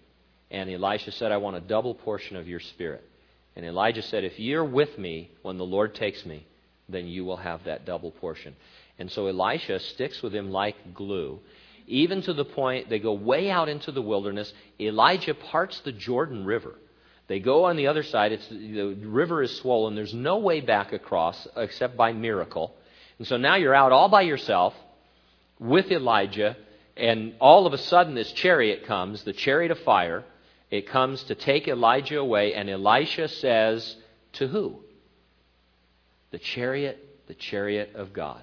And 0.51 0.71
Elisha 0.71 1.13
said, 1.13 1.31
I 1.31 1.37
want 1.37 1.57
a 1.57 1.61
double 1.61 1.95
portion 1.95 2.37
of 2.37 2.49
your 2.49 2.61
spirit. 2.61 3.05
And 3.55 3.65
Elijah 3.65 4.03
said, 4.03 4.25
If 4.25 4.39
you're 4.39 4.65
with 4.65 4.99
me 4.99 5.31
when 5.43 5.59
the 5.59 5.65
Lord 5.65 5.95
takes 5.95 6.25
me, 6.25 6.47
then 6.89 7.07
you 7.07 7.25
will 7.25 7.37
have 7.37 7.65
that 7.65 7.85
double 7.85 8.11
portion. 8.11 8.57
And 8.99 9.11
so 9.11 9.27
Elisha 9.27 9.79
sticks 9.79 10.23
with 10.23 10.35
him 10.35 10.51
like 10.51 10.95
glue, 10.95 11.41
even 11.87 12.23
to 12.23 12.33
the 12.33 12.45
point 12.45 12.89
they 12.89 12.99
go 12.99 13.13
way 13.13 13.51
out 13.51 13.69
into 13.69 13.93
the 13.93 14.03
wilderness. 14.03 14.53
Elijah 14.81 15.35
parts 15.35 15.81
the 15.81 15.93
Jordan 15.93 16.45
River. 16.45 16.75
They 17.29 17.39
go 17.39 17.65
on 17.65 17.77
the 17.77 17.87
other 17.87 18.03
side. 18.03 18.33
It's, 18.33 18.49
the 18.49 18.97
river 19.05 19.43
is 19.43 19.57
swollen. 19.59 19.95
There's 19.95 20.15
no 20.15 20.39
way 20.39 20.61
back 20.61 20.93
across 20.93 21.47
except 21.57 21.97
by 21.97 22.13
miracle. 22.13 22.75
And 23.19 23.27
so 23.27 23.37
now 23.37 23.55
you're 23.55 23.75
out 23.75 23.93
all 23.93 24.09
by 24.09 24.23
yourself 24.23 24.75
with 25.61 25.91
Elijah 25.91 26.57
and 26.99 27.35
all 27.41 27.67
of 27.67 27.73
a 27.73 27.79
sudden, 27.79 28.15
this 28.15 28.33
chariot 28.33 28.85
comes, 28.85 29.23
the 29.23 29.33
chariot 29.33 29.71
of 29.71 29.79
fire. 29.81 30.25
It 30.69 30.89
comes 30.89 31.23
to 31.25 31.37
take 31.37 31.69
Elijah 31.69 32.19
away, 32.19 32.55
and 32.55 32.69
Elisha 32.69 33.29
says, 33.29 33.97
To 34.35 34.49
who? 34.49 34.81
The 36.33 36.39
chariot, 36.39 36.99
the 37.29 37.35
chariot 37.35 37.93
of 37.95 38.13
God. 38.13 38.43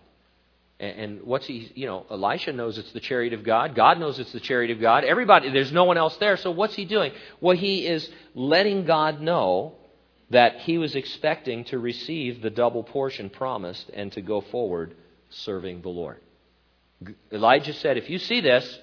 And, 0.86 1.24
what's 1.24 1.46
he, 1.46 1.72
you 1.76 1.86
know, 1.86 2.06
Elisha 2.10 2.54
knows 2.54 2.78
it's 2.78 2.92
the 2.92 3.00
chariot 3.00 3.34
of 3.34 3.44
God. 3.44 3.76
God 3.76 4.00
knows 4.00 4.20
it's 4.20 4.32
the 4.32 4.40
chariot 4.40 4.72
of 4.72 4.82
God. 4.82 5.04
Everybody, 5.04 5.52
there's 5.52 5.72
no 5.72 5.86
one 5.86 5.98
else 5.98 6.16
there. 6.18 6.38
So 6.38 6.52
what's 6.52 6.76
he 6.76 6.86
doing? 6.86 7.12
Well, 7.42 7.56
he 7.56 7.86
is 7.86 8.10
letting 8.34 8.86
God 8.86 9.22
know 9.22 9.74
that 10.30 10.62
he 10.62 10.78
was 10.78 10.96
expecting 10.96 11.64
to 11.66 11.80
receive 11.80 12.42
the 12.42 12.50
double 12.50 12.84
portion 12.84 13.30
promised 13.30 13.90
and 13.94 14.12
to 14.14 14.22
go 14.22 14.42
forward 14.42 14.96
serving 15.30 15.82
the 15.82 15.90
Lord. 15.90 16.20
Elijah 17.32 17.74
said, 17.74 17.98
If 17.98 18.10
you 18.10 18.20
see 18.20 18.42
this, 18.42 18.80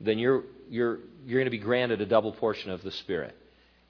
then 0.00 0.18
you're, 0.18 0.44
you're, 0.68 0.98
you're 1.26 1.40
going 1.40 1.46
to 1.46 1.50
be 1.50 1.58
granted 1.58 2.00
a 2.00 2.06
double 2.06 2.32
portion 2.32 2.70
of 2.70 2.82
the 2.82 2.90
Spirit. 2.90 3.36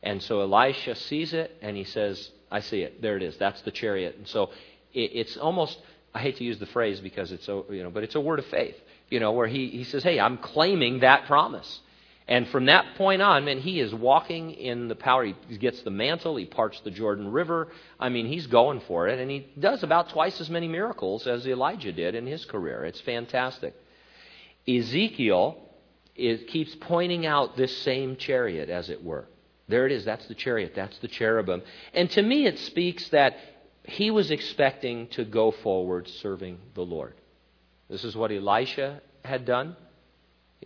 And 0.03 0.22
so 0.22 0.40
Elisha 0.40 0.94
sees 0.94 1.33
it 1.33 1.57
and 1.61 1.76
he 1.76 1.85
says, 1.85 2.31
I 2.50 2.61
see 2.61 2.81
it. 2.81 3.03
There 3.03 3.16
it 3.16 3.22
is. 3.22 3.37
That's 3.37 3.61
the 3.62 3.70
chariot. 3.70 4.16
And 4.16 4.26
so 4.26 4.50
it, 4.92 5.11
it's 5.14 5.37
almost, 5.37 5.79
I 6.14 6.18
hate 6.18 6.37
to 6.38 6.44
use 6.44 6.59
the 6.59 6.66
phrase 6.66 7.01
because 7.01 7.31
it's, 7.33 7.49
a, 7.49 7.62
you 7.70 7.83
know, 7.83 7.90
but 7.90 8.03
it's 8.03 8.14
a 8.14 8.20
word 8.20 8.38
of 8.38 8.46
faith, 8.46 8.77
you 9.09 9.20
know, 9.20 9.33
where 9.33 9.46
he, 9.46 9.68
he 9.68 9.85
says, 9.85 10.03
Hey, 10.03 10.18
I'm 10.18 10.38
claiming 10.38 11.01
that 11.01 11.27
promise. 11.27 11.81
And 12.31 12.46
from 12.49 12.66
that 12.66 12.94
point 12.96 13.23
on, 13.23 13.44
man, 13.44 13.59
he 13.59 13.81
is 13.81 13.92
walking 13.92 14.53
in 14.53 14.87
the 14.87 14.94
power. 14.94 15.25
He 15.25 15.59
gets 15.59 15.83
the 15.83 15.90
mantle, 15.90 16.37
he 16.37 16.46
parts 16.46 16.81
the 16.81 16.90
Jordan 16.92 17.33
River. 17.33 17.68
I 17.99 18.09
mean, 18.09 18.27
he's 18.27 18.46
going 18.46 18.81
for 18.83 19.09
it, 19.09 19.18
and 19.18 19.29
he 19.29 19.49
does 19.59 19.83
about 19.83 20.11
twice 20.11 20.40
as 20.40 20.49
many 20.49 20.68
miracles 20.68 21.27
as 21.27 21.44
Elijah 21.44 21.92
did 21.92 22.14
in 22.14 22.29
his 22.29 22.44
career. 22.44 22.85
It's 22.85 23.01
fantastic. 23.01 23.75
Ezekiel 24.68 25.59
is, 26.14 26.40
keeps 26.49 26.77
pointing 26.81 27.27
out 27.27 27.57
this 27.57 27.77
same 27.79 28.14
chariot, 28.14 28.68
as 28.68 28.90
it 28.90 29.03
were. 29.03 29.27
There 29.66 29.87
it 29.87 29.92
is. 29.92 30.05
That's 30.05 30.27
the 30.27 30.35
chariot. 30.35 30.73
That's 30.77 30.99
the 30.99 31.09
cherubim. 31.09 31.62
And 31.94 32.11
to 32.11 32.23
me, 32.23 32.46
it 32.46 32.61
speaks 32.61 33.09
that 33.09 33.38
he 33.90 34.12
was 34.12 34.31
expecting 34.31 35.09
to 35.09 35.24
go 35.24 35.50
forward 35.50 36.07
serving 36.07 36.59
the 36.74 36.83
Lord. 36.83 37.14
This 37.88 38.05
is 38.05 38.14
what 38.14 38.31
Elisha 38.31 39.03
had 39.24 39.44
done. 39.44 39.76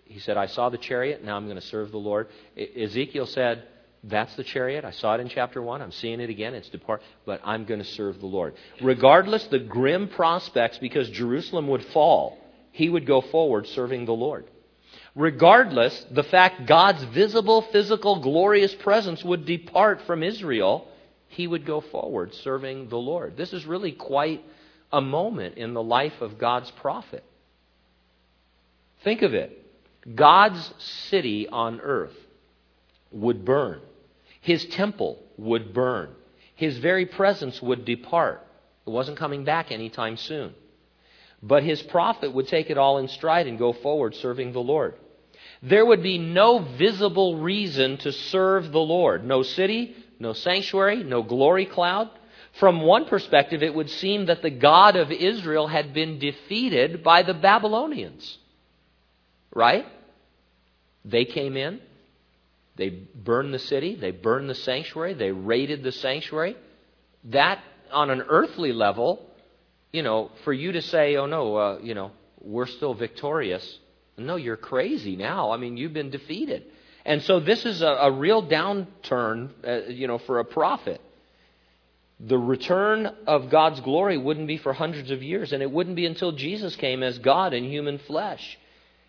He 0.04 0.18
said, 0.18 0.36
I 0.36 0.46
saw 0.46 0.68
the 0.68 0.76
chariot, 0.76 1.24
now 1.24 1.36
I'm 1.36 1.46
going 1.46 1.56
to 1.56 1.66
serve 1.66 1.90
the 1.90 1.96
Lord. 1.96 2.28
Ezekiel 2.56 3.24
said, 3.26 3.64
That's 4.02 4.34
the 4.36 4.44
chariot. 4.44 4.84
I 4.84 4.90
saw 4.90 5.14
it 5.14 5.20
in 5.20 5.30
chapter 5.30 5.62
1. 5.62 5.80
I'm 5.80 5.92
seeing 5.92 6.20
it 6.20 6.28
again. 6.28 6.52
It's 6.52 6.68
depart, 6.68 7.00
but 7.24 7.40
I'm 7.44 7.64
going 7.64 7.80
to 7.80 7.86
serve 7.86 8.20
the 8.20 8.26
Lord. 8.26 8.54
Regardless 8.82 9.46
the 9.46 9.58
grim 9.58 10.08
prospects, 10.08 10.76
because 10.76 11.08
Jerusalem 11.08 11.68
would 11.68 11.84
fall, 11.86 12.36
he 12.72 12.90
would 12.90 13.06
go 13.06 13.22
forward 13.22 13.66
serving 13.68 14.04
the 14.04 14.12
Lord. 14.12 14.44
Regardless 15.14 16.04
the 16.10 16.24
fact 16.24 16.66
God's 16.66 17.02
visible, 17.04 17.62
physical, 17.72 18.20
glorious 18.20 18.74
presence 18.74 19.24
would 19.24 19.46
depart 19.46 20.02
from 20.02 20.22
Israel, 20.22 20.88
he 21.34 21.46
would 21.46 21.66
go 21.66 21.80
forward 21.80 22.34
serving 22.34 22.88
the 22.88 22.96
Lord. 22.96 23.36
This 23.36 23.52
is 23.52 23.66
really 23.66 23.92
quite 23.92 24.44
a 24.92 25.00
moment 25.00 25.56
in 25.56 25.74
the 25.74 25.82
life 25.82 26.20
of 26.20 26.38
God's 26.38 26.70
prophet. 26.72 27.24
Think 29.02 29.22
of 29.22 29.34
it. 29.34 29.60
God's 30.14 30.72
city 30.78 31.48
on 31.48 31.80
earth 31.80 32.14
would 33.10 33.44
burn. 33.44 33.80
His 34.40 34.64
temple 34.66 35.18
would 35.36 35.74
burn. 35.74 36.10
His 36.54 36.78
very 36.78 37.06
presence 37.06 37.60
would 37.60 37.84
depart. 37.84 38.46
It 38.86 38.90
wasn't 38.90 39.18
coming 39.18 39.44
back 39.44 39.72
anytime 39.72 40.16
soon. 40.16 40.54
But 41.42 41.62
his 41.62 41.82
prophet 41.82 42.32
would 42.32 42.48
take 42.48 42.70
it 42.70 42.78
all 42.78 42.98
in 42.98 43.08
stride 43.08 43.46
and 43.46 43.58
go 43.58 43.72
forward 43.72 44.14
serving 44.14 44.52
the 44.52 44.60
Lord. 44.60 44.94
There 45.62 45.84
would 45.84 46.02
be 46.02 46.18
no 46.18 46.58
visible 46.58 47.38
reason 47.38 47.96
to 47.98 48.12
serve 48.12 48.70
the 48.70 48.80
Lord. 48.80 49.24
No 49.24 49.42
city, 49.42 49.96
no 50.24 50.32
sanctuary, 50.32 51.04
no 51.04 51.22
glory 51.22 51.66
cloud. 51.66 52.10
From 52.58 52.82
one 52.82 53.04
perspective, 53.04 53.62
it 53.62 53.74
would 53.74 53.90
seem 53.90 54.26
that 54.26 54.42
the 54.42 54.50
God 54.50 54.96
of 54.96 55.12
Israel 55.12 55.68
had 55.68 55.94
been 55.94 56.18
defeated 56.18 57.04
by 57.04 57.22
the 57.22 57.34
Babylonians. 57.34 58.38
Right? 59.52 59.86
They 61.04 61.24
came 61.24 61.56
in, 61.56 61.80
they 62.76 62.88
burned 62.88 63.54
the 63.54 63.58
city, 63.58 63.94
they 63.94 64.10
burned 64.10 64.48
the 64.48 64.54
sanctuary, 64.54 65.14
they 65.14 65.30
raided 65.30 65.82
the 65.82 65.92
sanctuary. 65.92 66.56
That, 67.24 67.58
on 67.92 68.10
an 68.10 68.22
earthly 68.28 68.72
level, 68.72 69.24
you 69.92 70.02
know, 70.02 70.30
for 70.44 70.52
you 70.52 70.72
to 70.72 70.82
say, 70.82 71.16
oh 71.16 71.26
no, 71.26 71.56
uh, 71.56 71.78
you 71.82 71.94
know, 71.94 72.10
we're 72.40 72.66
still 72.66 72.94
victorious. 72.94 73.78
No, 74.16 74.36
you're 74.36 74.56
crazy 74.56 75.16
now. 75.16 75.50
I 75.50 75.56
mean, 75.56 75.76
you've 75.76 75.92
been 75.92 76.10
defeated. 76.10 76.64
And 77.04 77.22
so 77.22 77.40
this 77.40 77.66
is 77.66 77.82
a, 77.82 77.86
a 77.86 78.10
real 78.10 78.46
downturn, 78.46 79.50
uh, 79.66 79.88
you 79.88 80.06
know, 80.06 80.18
for 80.18 80.38
a 80.38 80.44
prophet. 80.44 81.00
The 82.20 82.38
return 82.38 83.06
of 83.26 83.50
God's 83.50 83.80
glory 83.80 84.16
wouldn't 84.16 84.46
be 84.46 84.56
for 84.56 84.72
hundreds 84.72 85.10
of 85.10 85.22
years, 85.22 85.52
and 85.52 85.62
it 85.62 85.70
wouldn't 85.70 85.96
be 85.96 86.06
until 86.06 86.32
Jesus 86.32 86.76
came 86.76 87.02
as 87.02 87.18
God 87.18 87.52
in 87.52 87.64
human 87.64 87.98
flesh. 87.98 88.58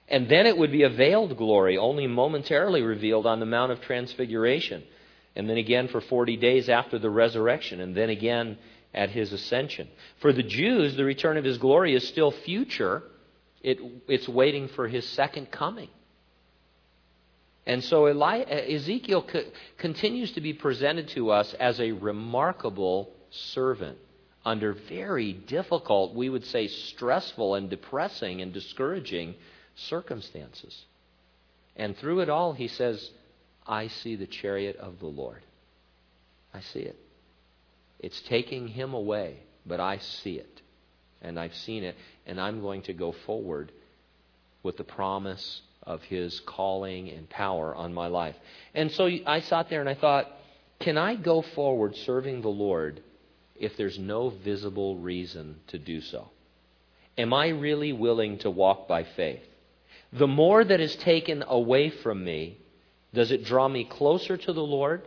And 0.07 0.29
then 0.29 0.45
it 0.45 0.57
would 0.57 0.71
be 0.71 0.83
a 0.83 0.89
veiled 0.89 1.37
glory, 1.37 1.77
only 1.77 2.07
momentarily 2.07 2.81
revealed 2.81 3.25
on 3.25 3.39
the 3.39 3.45
Mount 3.45 3.71
of 3.71 3.81
Transfiguration. 3.81 4.83
And 5.35 5.49
then 5.49 5.57
again 5.57 5.87
for 5.87 6.01
40 6.01 6.37
days 6.37 6.69
after 6.69 6.99
the 6.99 7.09
resurrection. 7.09 7.79
And 7.79 7.95
then 7.95 8.09
again 8.09 8.57
at 8.93 9.09
his 9.09 9.33
ascension. 9.33 9.89
For 10.21 10.31
the 10.31 10.43
Jews, 10.43 10.95
the 10.95 11.03
return 11.03 11.37
of 11.37 11.43
his 11.43 11.57
glory 11.57 11.95
is 11.95 12.07
still 12.07 12.31
future. 12.31 13.03
It, 13.61 13.79
it's 14.07 14.27
waiting 14.27 14.69
for 14.69 14.87
his 14.87 15.07
second 15.09 15.51
coming. 15.51 15.89
And 17.65 17.83
so 17.83 18.07
Eli, 18.07 18.41
uh, 18.41 18.45
Ezekiel 18.45 19.23
co- 19.23 19.45
continues 19.77 20.31
to 20.33 20.41
be 20.41 20.53
presented 20.53 21.09
to 21.09 21.31
us 21.31 21.53
as 21.55 21.79
a 21.79 21.91
remarkable 21.91 23.11
servant 23.31 23.97
under 24.45 24.73
very 24.73 25.33
difficult, 25.33 26.13
we 26.13 26.29
would 26.29 26.45
say 26.45 26.67
stressful 26.67 27.55
and 27.55 27.69
depressing 27.69 28.41
and 28.41 28.53
discouraging 28.53 29.33
circumstances. 29.75 30.85
And 31.75 31.97
through 31.97 32.19
it 32.19 32.29
all, 32.29 32.53
he 32.53 32.67
says, 32.67 33.09
I 33.65 33.87
see 33.87 34.15
the 34.15 34.27
chariot 34.27 34.77
of 34.77 34.99
the 34.99 35.07
Lord. 35.07 35.41
I 36.53 36.61
see 36.61 36.81
it. 36.81 36.95
It's 37.99 38.21
taking 38.21 38.67
him 38.67 38.93
away, 38.93 39.39
but 39.65 39.79
I 39.79 39.97
see 39.97 40.35
it. 40.35 40.61
And 41.21 41.39
I've 41.39 41.55
seen 41.55 41.83
it, 41.83 41.95
and 42.27 42.39
I'm 42.39 42.61
going 42.61 42.83
to 42.83 42.93
go 42.93 43.13
forward 43.25 43.71
with 44.61 44.77
the 44.77 44.83
promise 44.83 45.61
of 45.85 46.01
His 46.03 46.41
calling 46.45 47.09
and 47.09 47.29
power 47.29 47.75
on 47.75 47.93
my 47.93 48.07
life. 48.07 48.35
And 48.73 48.91
so 48.91 49.09
I 49.25 49.41
sat 49.41 49.69
there 49.69 49.81
and 49.81 49.89
I 49.89 49.95
thought, 49.95 50.27
can 50.79 50.97
I 50.97 51.15
go 51.15 51.41
forward 51.41 51.95
serving 51.95 52.41
the 52.41 52.49
Lord 52.49 53.01
if 53.55 53.77
there's 53.77 53.97
no 53.97 54.29
visible 54.29 54.97
reason 54.97 55.57
to 55.67 55.79
do 55.79 56.01
so? 56.01 56.29
Am 57.17 57.33
I 57.33 57.49
really 57.49 57.93
willing 57.93 58.39
to 58.39 58.49
walk 58.49 58.87
by 58.87 59.03
faith? 59.03 59.43
The 60.11 60.27
more 60.27 60.63
that 60.63 60.79
is 60.79 60.95
taken 60.97 61.43
away 61.47 61.89
from 61.89 62.23
me, 62.23 62.57
does 63.13 63.31
it 63.31 63.45
draw 63.45 63.67
me 63.67 63.85
closer 63.85 64.37
to 64.37 64.53
the 64.53 64.63
Lord 64.63 65.03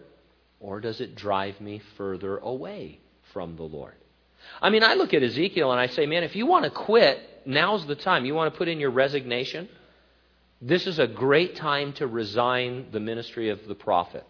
or 0.60 0.80
does 0.80 1.00
it 1.00 1.14
drive 1.14 1.60
me 1.60 1.82
further 1.96 2.38
away 2.38 3.00
from 3.32 3.56
the 3.56 3.62
Lord? 3.62 3.94
I 4.62 4.70
mean, 4.70 4.82
I 4.82 4.94
look 4.94 5.12
at 5.12 5.22
Ezekiel 5.22 5.70
and 5.70 5.80
I 5.80 5.88
say, 5.88 6.06
man, 6.06 6.24
if 6.24 6.34
you 6.34 6.46
want 6.46 6.64
to 6.64 6.70
quit, 6.70 7.18
now's 7.44 7.86
the 7.86 7.94
time. 7.94 8.24
You 8.24 8.34
want 8.34 8.52
to 8.52 8.58
put 8.58 8.68
in 8.68 8.80
your 8.80 8.90
resignation? 8.90 9.68
This 10.60 10.86
is 10.86 10.98
a 10.98 11.06
great 11.06 11.56
time 11.56 11.92
to 11.94 12.06
resign 12.06 12.86
the 12.90 12.98
ministry 12.98 13.50
of 13.50 13.60
the 13.68 13.76
prophet. 13.76 14.24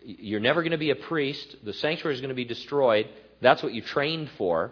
You're 0.00 0.40
never 0.40 0.62
going 0.62 0.72
to 0.72 0.78
be 0.78 0.90
a 0.90 0.96
priest. 0.96 1.56
The 1.64 1.72
sanctuary 1.72 2.14
is 2.14 2.20
going 2.20 2.28
to 2.28 2.36
be 2.36 2.44
destroyed. 2.44 3.08
That's 3.40 3.62
what 3.62 3.72
you 3.72 3.82
trained 3.82 4.30
for. 4.38 4.70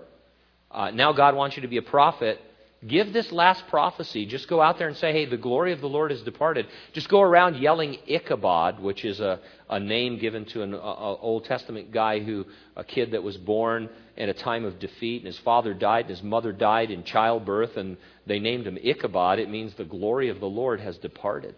Uh, 0.70 0.90
now 0.90 1.12
God 1.12 1.34
wants 1.34 1.56
you 1.56 1.62
to 1.62 1.68
be 1.68 1.78
a 1.78 1.82
prophet. 1.82 2.40
Give 2.86 3.12
this 3.12 3.30
last 3.30 3.68
prophecy. 3.68 4.26
Just 4.26 4.48
go 4.48 4.60
out 4.60 4.76
there 4.76 4.88
and 4.88 4.96
say, 4.96 5.12
hey, 5.12 5.24
the 5.24 5.36
glory 5.36 5.72
of 5.72 5.80
the 5.80 5.88
Lord 5.88 6.10
has 6.10 6.20
departed. 6.22 6.66
Just 6.92 7.08
go 7.08 7.20
around 7.20 7.56
yelling 7.56 7.98
Ichabod, 8.08 8.80
which 8.80 9.04
is 9.04 9.20
a, 9.20 9.38
a 9.70 9.78
name 9.78 10.18
given 10.18 10.44
to 10.46 10.62
an 10.62 10.74
a, 10.74 10.78
Old 10.78 11.44
Testament 11.44 11.92
guy 11.92 12.18
who, 12.18 12.44
a 12.76 12.82
kid 12.82 13.12
that 13.12 13.22
was 13.22 13.36
born 13.36 13.88
in 14.16 14.28
a 14.28 14.34
time 14.34 14.64
of 14.64 14.80
defeat, 14.80 15.18
and 15.18 15.26
his 15.26 15.38
father 15.38 15.74
died, 15.74 16.06
and 16.06 16.10
his 16.10 16.24
mother 16.24 16.52
died 16.52 16.90
in 16.90 17.04
childbirth, 17.04 17.76
and 17.76 17.96
they 18.26 18.40
named 18.40 18.66
him 18.66 18.76
Ichabod. 18.82 19.38
It 19.38 19.48
means 19.48 19.74
the 19.74 19.84
glory 19.84 20.28
of 20.28 20.40
the 20.40 20.46
Lord 20.46 20.80
has 20.80 20.98
departed. 20.98 21.54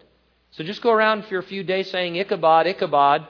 So 0.51 0.63
just 0.63 0.83
go 0.83 0.91
around 0.91 1.25
for 1.25 1.39
a 1.39 1.43
few 1.43 1.63
days 1.63 1.89
saying 1.89 2.17
Ichabod, 2.17 2.67
Ichabod, 2.67 3.27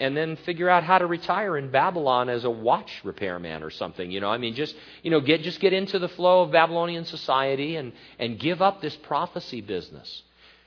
and 0.00 0.16
then 0.16 0.36
figure 0.36 0.68
out 0.68 0.82
how 0.82 0.98
to 0.98 1.06
retire 1.06 1.56
in 1.56 1.70
Babylon 1.70 2.28
as 2.28 2.44
a 2.44 2.50
watch 2.50 2.90
repairman 3.04 3.62
or 3.62 3.70
something. 3.70 4.10
You 4.10 4.20
know, 4.20 4.30
I 4.30 4.38
mean, 4.38 4.54
just 4.54 4.74
you 5.02 5.10
know, 5.10 5.20
get 5.20 5.42
just 5.42 5.60
get 5.60 5.72
into 5.72 5.98
the 5.98 6.08
flow 6.08 6.42
of 6.42 6.50
Babylonian 6.50 7.04
society 7.04 7.76
and 7.76 7.92
and 8.18 8.38
give 8.38 8.60
up 8.62 8.80
this 8.80 8.96
prophecy 8.96 9.60
business. 9.60 10.22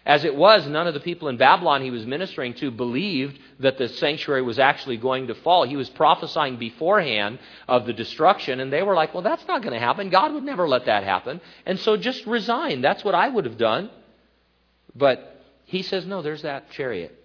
As 0.05 0.25
it 0.25 0.35
was, 0.35 0.67
none 0.67 0.85
of 0.85 0.93
the 0.93 0.99
people 0.99 1.29
in 1.29 1.37
Babylon 1.37 1.81
he 1.81 1.89
was 1.89 2.05
ministering 2.05 2.53
to 2.55 2.71
believed 2.71 3.39
that 3.59 3.77
the 3.77 3.87
sanctuary 3.87 4.41
was 4.41 4.59
actually 4.59 4.97
going 4.97 5.27
to 5.27 5.35
fall. 5.35 5.63
He 5.63 5.77
was 5.77 5.89
prophesying 5.89 6.57
beforehand 6.57 7.39
of 7.69 7.85
the 7.85 7.93
destruction, 7.93 8.59
and 8.59 8.71
they 8.71 8.83
were 8.83 8.95
like, 8.95 9.13
well, 9.13 9.23
that's 9.23 9.47
not 9.47 9.61
going 9.61 9.73
to 9.73 9.79
happen. 9.79 10.09
God 10.09 10.33
would 10.33 10.43
never 10.43 10.67
let 10.67 10.85
that 10.87 11.05
happen. 11.05 11.39
And 11.65 11.79
so 11.79 11.95
just 11.95 12.25
resign. 12.25 12.81
That's 12.81 13.03
what 13.05 13.15
I 13.15 13.29
would 13.29 13.45
have 13.45 13.57
done. 13.57 13.89
But 14.93 15.41
he 15.63 15.83
says, 15.83 16.05
no, 16.05 16.21
there's 16.21 16.41
that 16.41 16.69
chariot. 16.71 17.17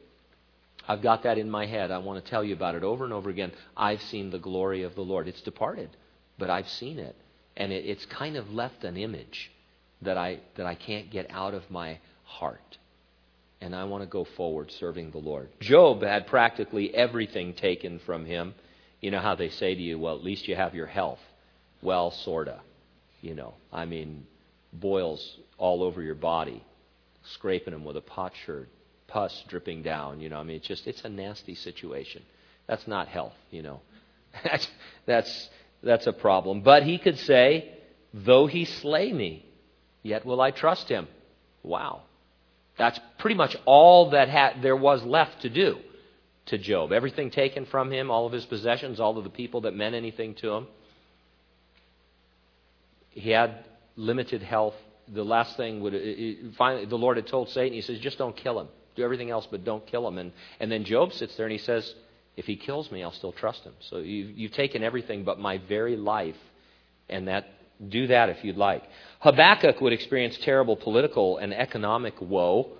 I've 0.89 1.03
got 1.03 1.25
that 1.25 1.37
in 1.37 1.51
my 1.51 1.67
head. 1.67 1.91
I 1.91 1.99
want 1.99 2.25
to 2.25 2.31
tell 2.31 2.43
you 2.43 2.55
about 2.55 2.75
it 2.75 2.83
over 2.83 3.05
and 3.05 3.13
over 3.13 3.29
again. 3.29 3.53
I've 3.77 4.01
seen 4.03 4.31
the 4.31 4.39
glory 4.39 4.83
of 4.83 4.95
the 4.95 5.03
Lord. 5.03 5.29
It's 5.29 5.43
departed, 5.43 5.91
but 6.39 6.49
I've 6.49 6.69
seen 6.69 6.99
it. 6.99 7.15
And 7.57 7.71
it, 7.73 7.85
it's 7.85 8.07
kind 8.07 8.37
of 8.37 8.51
left 8.53 8.85
an 8.85 8.97
image 8.97 9.51
that 10.01 10.17
I, 10.17 10.41
that 10.57 10.65
I 10.65 10.75
can't 10.75 11.11
get 11.11 11.31
out 11.31 11.53
of 11.53 11.71
my 11.71 11.99
heart. 12.25 12.79
And 13.61 13.75
I 13.75 13.85
want 13.85 14.03
to 14.03 14.09
go 14.09 14.25
forward 14.37 14.71
serving 14.71 15.11
the 15.11 15.19
Lord. 15.19 15.51
Job 15.61 16.03
had 16.03 16.27
practically 16.27 16.95
everything 16.95 17.53
taken 17.53 17.99
from 17.99 18.25
him. 18.25 18.55
You 19.01 19.11
know 19.11 19.21
how 19.21 19.35
they 19.35 19.51
say 19.51 19.75
to 19.75 19.81
you, 19.81 19.99
well, 19.99 20.17
at 20.17 20.25
least 20.25 20.49
you 20.49 20.57
have 20.57 20.75
your 20.75 20.87
health. 20.87 21.21
Well, 21.83 22.13
sorta. 22.13 22.61
You 23.21 23.35
know, 23.35 23.55
I 23.73 23.85
mean, 23.85 24.27
boils 24.73 25.39
all 25.59 25.83
over 25.83 26.01
your 26.01 26.15
body, 26.15 26.65
scraping 27.25 27.73
them 27.73 27.85
with 27.85 27.97
a 27.97 28.01
potsherd 28.01 28.69
pus 29.09 29.43
dripping 29.49 29.83
down. 29.83 30.21
You 30.21 30.29
know, 30.29 30.39
I 30.39 30.45
mean, 30.45 30.57
it's 30.57 30.69
just 30.69 30.87
it's 30.87 31.03
a 31.05 31.09
nasty 31.09 31.57
situation. 31.57 32.23
That's 32.69 32.87
not 32.87 33.09
health. 33.09 33.35
You 33.51 33.63
know, 33.63 33.81
that's 34.45 34.69
that's 35.07 35.49
that's 35.83 36.07
a 36.07 36.13
problem. 36.13 36.61
But 36.63 36.85
he 36.85 36.99
could 36.99 37.19
say, 37.19 37.75
"Though 38.15 38.47
he 38.47 38.65
slay 38.65 39.13
me, 39.13 39.45
yet 40.03 40.25
will 40.25 40.41
I 40.41 40.53
trust 40.53 40.89
him." 40.89 41.09
Wow, 41.65 42.03
that's 42.79 43.01
pretty 43.19 43.37
much 43.37 43.57
all 43.65 44.11
that 44.11 44.29
ha- 44.29 44.55
there 44.63 44.77
was 44.77 45.03
left 45.03 45.43
to 45.43 45.49
do 45.49 45.79
to 46.47 46.59
Job. 46.59 46.93
Everything 46.93 47.31
taken 47.31 47.67
from 47.67 47.91
him, 47.91 48.11
all 48.11 48.27
of 48.27 48.33
his 48.33 48.45
possessions, 48.47 49.01
all 49.01 49.19
of 49.19 49.25
the 49.25 49.31
people 49.31 49.63
that 49.63 49.75
meant 49.75 49.95
anything 49.95 50.35
to 50.37 50.53
him. 50.53 50.67
He 53.11 53.31
had 53.31 53.65
limited 53.97 54.43
health. 54.43 54.75
The 55.13 55.25
last 55.25 55.57
thing 55.57 55.81
would 55.81 56.55
finally 56.59 56.85
the 56.85 56.99
Lord 56.99 57.17
had 57.17 57.27
told 57.27 57.49
Satan. 57.49 57.73
He 57.73 57.81
says, 57.81 57.99
"Just 57.99 58.19
don't 58.19 58.37
kill 58.37 58.61
him." 58.61 58.69
Do 58.99 59.05
everything 59.05 59.31
else, 59.31 59.47
but 59.51 59.65
don't 59.65 59.87
kill 59.87 60.07
him. 60.07 60.19
And, 60.19 60.33
and 60.61 60.71
then 60.71 60.85
Job 60.85 61.13
sits 61.13 61.37
there 61.37 61.47
and 61.47 61.53
he 61.53 61.59
says, 61.59 61.95
If 62.37 62.45
he 62.45 62.57
kills 62.57 62.91
me, 62.93 63.03
I'll 63.03 63.13
still 63.13 63.33
trust 63.33 63.65
him. 63.65 63.75
So 63.81 63.99
you, 63.99 64.33
you've 64.35 64.53
taken 64.53 64.83
everything 64.83 65.25
but 65.25 65.39
my 65.39 65.59
very 65.59 65.97
life, 65.97 66.37
and 67.09 67.29
that 67.29 67.47
do 67.87 68.09
that 68.09 68.29
if 68.29 68.45
you'd 68.45 68.57
like. 68.57 68.83
Habakkuk 69.21 69.81
would 69.81 69.93
experience 69.93 70.37
terrible 70.43 70.77
political 70.77 71.39
and 71.39 71.55
economic 71.55 72.15
woe, 72.21 72.73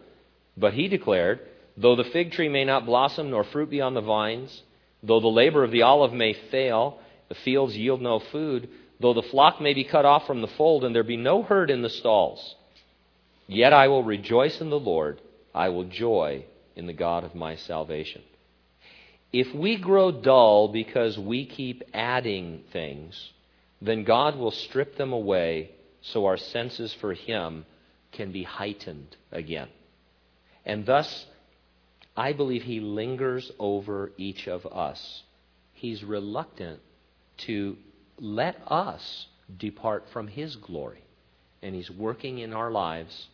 but 0.57 0.75
he 0.75 0.89
declared, 0.89 1.41
Though 1.77 1.95
the 1.95 2.05
fig 2.05 2.33
tree 2.33 2.49
may 2.49 2.65
not 2.65 2.87
blossom, 2.87 3.31
nor 3.31 3.45
fruit 3.45 3.71
be 3.71 3.81
on 3.81 3.95
the 3.95 4.01
vines, 4.01 4.63
though 5.03 5.21
the 5.21 5.29
labor 5.29 5.63
of 5.63 5.71
the 5.71 5.83
olive 5.83 6.13
may 6.13 6.35
fail, 6.51 6.99
the 7.29 7.37
fields 7.37 7.77
yield 7.77 8.03
no 8.03 8.19
food, 8.19 8.69
though 9.01 9.15
the 9.15 9.23
flock 9.23 9.61
may 9.61 9.75
be 9.75 9.85
cut 9.85 10.05
off 10.05 10.27
from 10.27 10.41
the 10.41 10.49
fold, 10.49 10.85
and 10.85 10.95
there 10.95 11.05
be 11.05 11.17
no 11.17 11.43
herd 11.43 11.71
in 11.71 11.83
the 11.83 11.91
stalls, 11.91 12.57
yet 13.47 13.73
I 13.73 13.87
will 13.87 14.03
rejoice 14.03 14.61
in 14.61 14.71
the 14.71 14.81
Lord. 14.81 15.21
I 15.59 15.71
will 15.71 15.87
joy 15.87 16.45
in 16.77 16.87
the 16.87 16.93
God 16.93 17.25
of 17.25 17.35
my 17.35 17.57
salvation. 17.57 18.23
If 19.33 19.53
we 19.53 19.77
grow 19.77 20.13
dull 20.13 20.69
because 20.69 21.19
we 21.19 21.47
keep 21.47 21.83
adding 21.93 22.63
things, 22.73 23.33
then 23.83 24.05
God 24.05 24.37
will 24.37 24.53
strip 24.53 24.97
them 24.97 25.13
away 25.13 25.73
so 26.01 26.27
our 26.27 26.37
senses 26.37 26.95
for 27.01 27.13
Him 27.13 27.67
can 28.13 28.31
be 28.31 28.45
heightened 28.45 29.17
again. 29.33 29.67
And 30.65 30.87
thus, 30.87 31.27
I 32.17 32.35
believe 32.35 32.63
He 32.63 32.79
lingers 32.79 33.51
over 33.59 34.13
each 34.17 34.47
of 34.47 34.65
us. 34.65 35.25
He's 35.73 36.05
reluctant 36.05 36.79
to 37.39 37.77
let 38.21 38.63
us 38.69 39.27
depart 39.59 40.05
from 40.13 40.29
His 40.29 40.55
glory. 40.55 41.03
And 41.63 41.75
He's 41.75 41.91
working 41.91 42.39
in 42.39 42.53
our 42.53 42.71
lives 42.71 43.27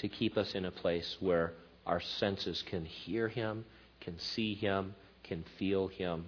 to 0.00 0.08
keep 0.08 0.36
us 0.36 0.54
in 0.54 0.64
a 0.64 0.70
place 0.70 1.16
where 1.20 1.52
our 1.86 2.00
senses 2.00 2.62
can 2.68 2.84
hear 2.84 3.28
Him, 3.28 3.64
can 4.00 4.18
see 4.18 4.54
Him, 4.54 4.94
can 5.24 5.44
feel 5.58 5.88
Him, 5.88 6.26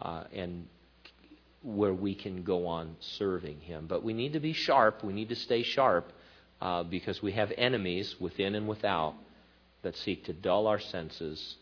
uh, 0.00 0.24
and 0.32 0.66
where 1.62 1.92
we 1.92 2.14
can 2.14 2.42
go 2.42 2.66
on 2.66 2.96
serving 3.00 3.60
Him. 3.60 3.86
But 3.86 4.02
we 4.02 4.12
need 4.12 4.32
to 4.34 4.40
be 4.40 4.52
sharp. 4.52 5.04
We 5.04 5.12
need 5.12 5.28
to 5.28 5.36
stay 5.36 5.62
sharp 5.62 6.12
uh, 6.60 6.84
because 6.84 7.22
we 7.22 7.32
have 7.32 7.52
enemies 7.56 8.16
within 8.20 8.54
and 8.54 8.68
without 8.68 9.14
that 9.82 9.96
seek 9.96 10.24
to 10.26 10.32
dull 10.32 10.66
our 10.66 10.80
senses 10.80 11.56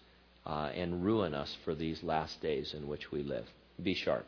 uh, 0.46 0.70
and 0.74 1.05
ruin 1.05 1.35
us 1.35 1.57
for 1.64 1.74
these 1.74 2.03
last 2.03 2.40
days 2.40 2.74
in 2.74 2.88
which 2.88 3.12
we 3.12 3.22
live. 3.22 3.46
Be 3.83 3.94
sharp. 3.94 4.27